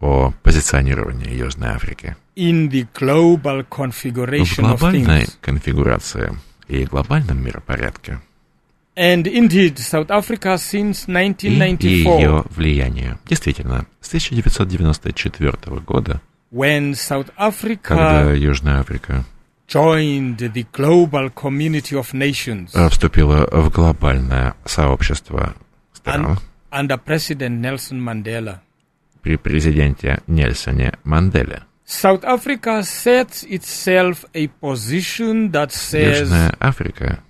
[0.00, 2.14] о позиционировании Южной Африки.
[2.36, 5.36] In the global configuration в глобальной of things.
[5.40, 6.38] конфигурации
[6.68, 8.20] и глобальном миропорядке.
[8.94, 13.18] And indeed, South Africa since 1994, и ее влияние.
[13.26, 16.20] Действительно, с 1994 года,
[16.52, 19.24] when South Africa когда Южная Африка
[19.68, 22.72] joined the global community of nations.
[22.90, 25.54] Вступила в глобальное сообщество
[25.92, 26.38] стран.
[26.70, 28.60] Under President Nelson Mandela.
[29.22, 31.62] При президенте Нельсоне Манделе.
[31.86, 37.20] South Africa sets itself a position that says Южная Африка,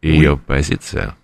[0.00, 1.14] ее we, позиция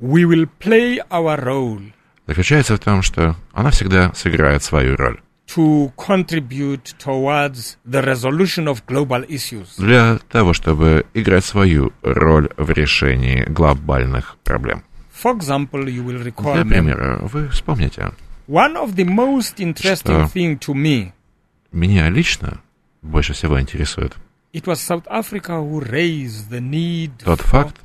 [0.00, 1.92] we will play our role.
[2.26, 5.20] заключается в том, что она всегда сыграет свою роль.
[5.54, 9.76] To contribute towards the resolution of global issues.
[9.78, 14.84] Для того, чтобы играть свою роль в решении глобальных проблем.
[15.12, 18.12] For example, you will recall Для примера, вы вспомните,
[18.46, 21.12] one of the most interesting thing to me
[21.72, 22.60] меня лично
[23.02, 24.16] больше всего интересует
[24.52, 27.76] it was South Africa who raised the need тот факт,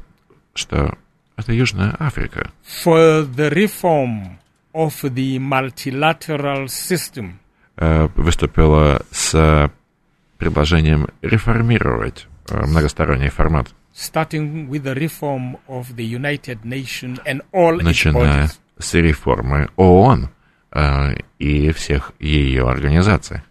[0.54, 0.98] что
[1.36, 2.52] это Южная Африка.
[2.84, 4.38] For the reform
[4.74, 7.40] of the multilateral system.
[7.76, 9.72] Э, выступила с
[10.38, 13.70] предложением реформировать э, многосторонний формат.
[17.82, 20.30] Начиная с реформы ООН
[20.72, 23.42] э, и всех ее организаций.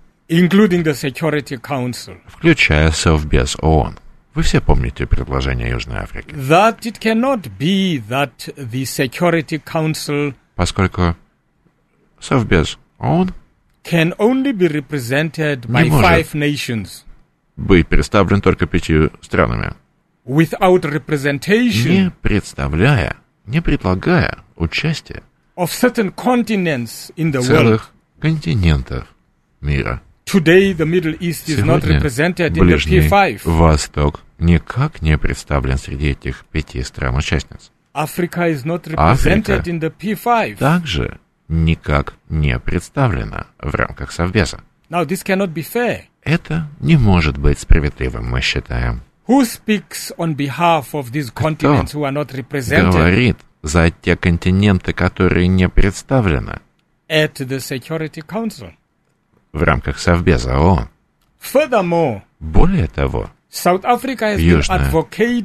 [2.28, 3.98] Включая Совбез ООН.
[4.34, 6.32] Вы все помните предложение Южной Африки.
[6.32, 11.16] That it cannot be that the Security Council Поскольку
[12.20, 13.32] Совбез ООН
[13.82, 17.04] can only be represented by five nations.
[17.56, 19.74] быть представлен только пятью странами.
[20.24, 23.16] Without representation не представляя,
[23.46, 25.22] не предлагая участие
[25.56, 27.82] of certain continents in the целых world.
[28.20, 29.06] континентов
[29.60, 30.02] мира.
[30.24, 33.40] Today the Middle East is not represented in the P5.
[33.44, 37.70] Восток никак не представлен среди этих пяти стран-участниц.
[39.90, 40.56] P5.
[40.56, 41.18] также
[41.48, 44.60] никак не представлена в рамках Совбеза.
[44.90, 46.02] Now, this cannot be fair.
[46.22, 49.02] Это не может быть справедливым, мы считаем.
[49.26, 52.92] Who speaks on behalf of these continents who are not represented?
[52.92, 56.60] говорит за те континенты, которые не представлены?
[57.08, 58.72] At the Security Council
[59.52, 60.88] в рамках Совбеза ООН.
[61.40, 64.90] Furthermore, Более того, South Africa has Южная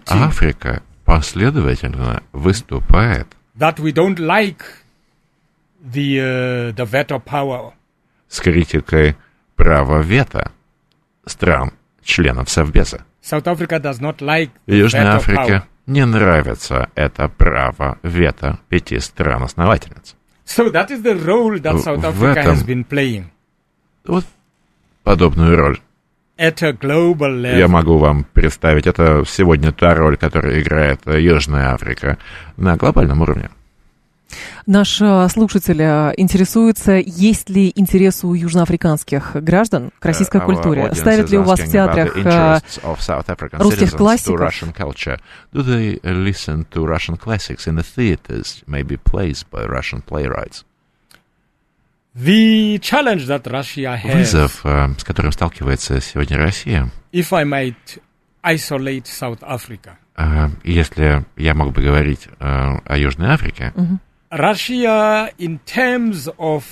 [0.08, 3.28] Африка последовательно выступает
[3.58, 4.62] that we don't like
[5.92, 7.72] the, uh, the veto power.
[8.28, 9.16] с критикой
[9.56, 10.52] права вето
[11.26, 11.72] стран,
[12.04, 13.06] членов Совбеза.
[13.24, 20.16] South Africa does not like Южной Африке не нравится это право вето пяти стран-основательниц.
[20.46, 23.26] So that is the role that South Africa has been playing
[24.08, 24.26] вот
[25.04, 25.80] подобную роль.
[26.38, 27.58] Это global level.
[27.58, 32.18] Я могу вам представить, это сегодня та роль, которую играет Южная Африка
[32.58, 33.50] на глобальном уровне.
[34.66, 40.94] Наш э, слушатель э, интересуется, есть ли интерес у южноафриканских граждан к российской uh, культуре?
[40.94, 42.16] Ставят ли у вас в театрах
[43.54, 44.54] русских классиков?
[45.54, 50.66] Do they listen to Russian classics in the theaters, maybe plays by Russian playwrights?
[52.18, 58.02] The challenge that Russia has, Вызов, э, с которым сталкивается сегодня Россия, if I might
[58.44, 62.44] isolate South Africa, э, если я мог бы говорить э,
[62.84, 63.72] о Южной Африке,
[64.31, 66.65] Russia in terms of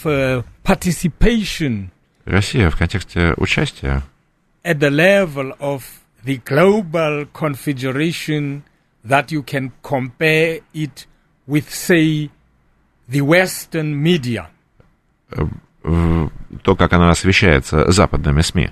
[0.64, 1.90] participation,
[2.24, 4.02] Россия в контексте участия
[4.64, 8.62] at the level of the global configuration
[9.04, 11.06] that you can compare it
[11.46, 12.30] with, say,
[13.08, 14.50] the Western media.
[16.62, 18.70] то, как она освещается западными СМИ.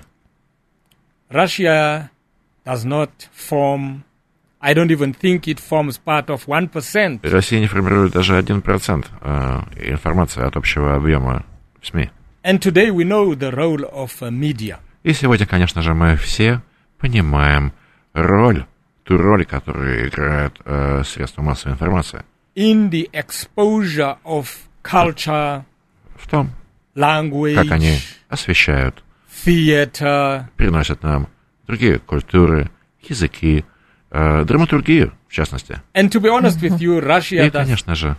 [1.29, 2.09] Russia
[2.65, 4.03] does not form
[4.66, 7.20] I don't even think it forms part of 1%.
[7.22, 11.44] Россия не формирует даже 1% э, информации от общего объема
[11.82, 12.08] СМИ.
[12.42, 14.78] And today we know the role of uh, media.
[15.02, 16.62] И сегодня, конечно же, мы все
[16.98, 17.74] понимаем
[18.14, 18.64] роль,
[19.02, 22.22] ту роль, которую играют э, средства массовой информации.
[22.54, 24.46] In the exposure of
[24.82, 25.62] culture,
[26.16, 26.50] в том,
[26.94, 27.98] language, как они
[28.30, 29.04] освещают,
[29.44, 31.28] theater, приносят нам
[31.66, 32.70] другие культуры,
[33.02, 33.62] языки,
[34.14, 35.80] э, драматургию, в частности.
[35.94, 38.16] And to be honest with you, Russia И, конечно же,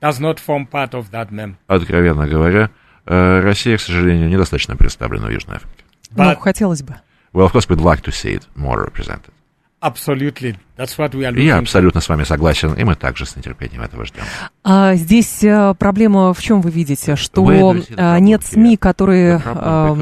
[0.00, 1.56] does not form part of that mem.
[1.68, 2.70] Откровенно говоря,
[3.06, 5.84] э, Россия, к сожалению, недостаточно представлена в Южной Африке.
[6.14, 6.96] But, ну, хотелось бы.
[7.32, 9.30] Well, of course, we'd like to see it more represented.
[9.82, 10.56] Absolutely.
[10.78, 14.06] That's what we are Я абсолютно с вами согласен, и мы также с нетерпением этого
[14.06, 14.22] ждем.
[14.64, 17.14] А, здесь а, проблема в чем вы видите?
[17.14, 19.94] Что а, нет СМИ, которые а,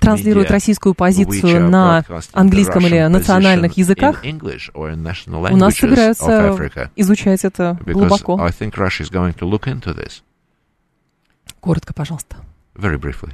[0.00, 4.22] транслируют российскую позицию на английском или национальных языках.
[4.24, 6.56] У нас собираются
[6.96, 8.50] изучать это глубоко.
[11.60, 12.36] Коротко, пожалуйста.
[12.74, 13.32] Very briefly.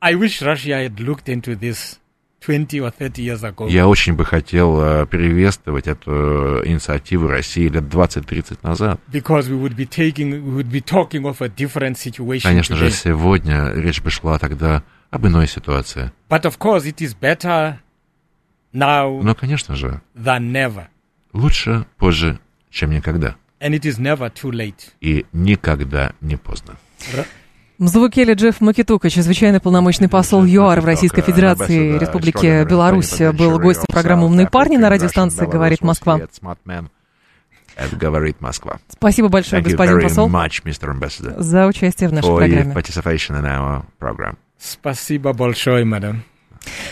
[0.00, 1.98] I wish Russia had looked into this
[2.40, 3.68] 20 or 30 years ago.
[3.68, 9.00] Я очень бы хотел uh, приветствовать эту инициативу России лет 20-30 назад.
[9.12, 12.88] Because we would be taking, we would be talking of a different situation Конечно today.
[12.88, 16.12] же, сегодня речь бы шла тогда об иной ситуации.
[16.28, 17.76] But of course, it is better
[18.72, 20.86] now Но, конечно же, than never.
[21.32, 22.38] лучше позже,
[22.70, 23.36] чем никогда.
[23.60, 24.92] And it is never too late.
[25.02, 26.78] И никогда не поздно.
[27.80, 34.26] Мзвукели Джефф Макитука, чрезвычайный полномочный посол ЮАР в Российской Федерации Республики Беларусь, был гостем программы
[34.26, 36.20] «Умные парни» на радиостанции «Говорит Москва».
[37.92, 38.80] Говорит Москва.
[38.88, 42.74] Спасибо большое, Thank господин посол, much, за участие в нашей программе.
[44.58, 46.22] Спасибо большое, мадам.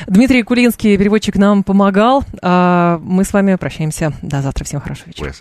[0.07, 2.25] Дмитрий Кулинский, переводчик, нам помогал.
[2.41, 4.15] А мы с вами прощаемся.
[4.23, 4.65] До завтра.
[4.65, 5.35] Всем хорошего вечера.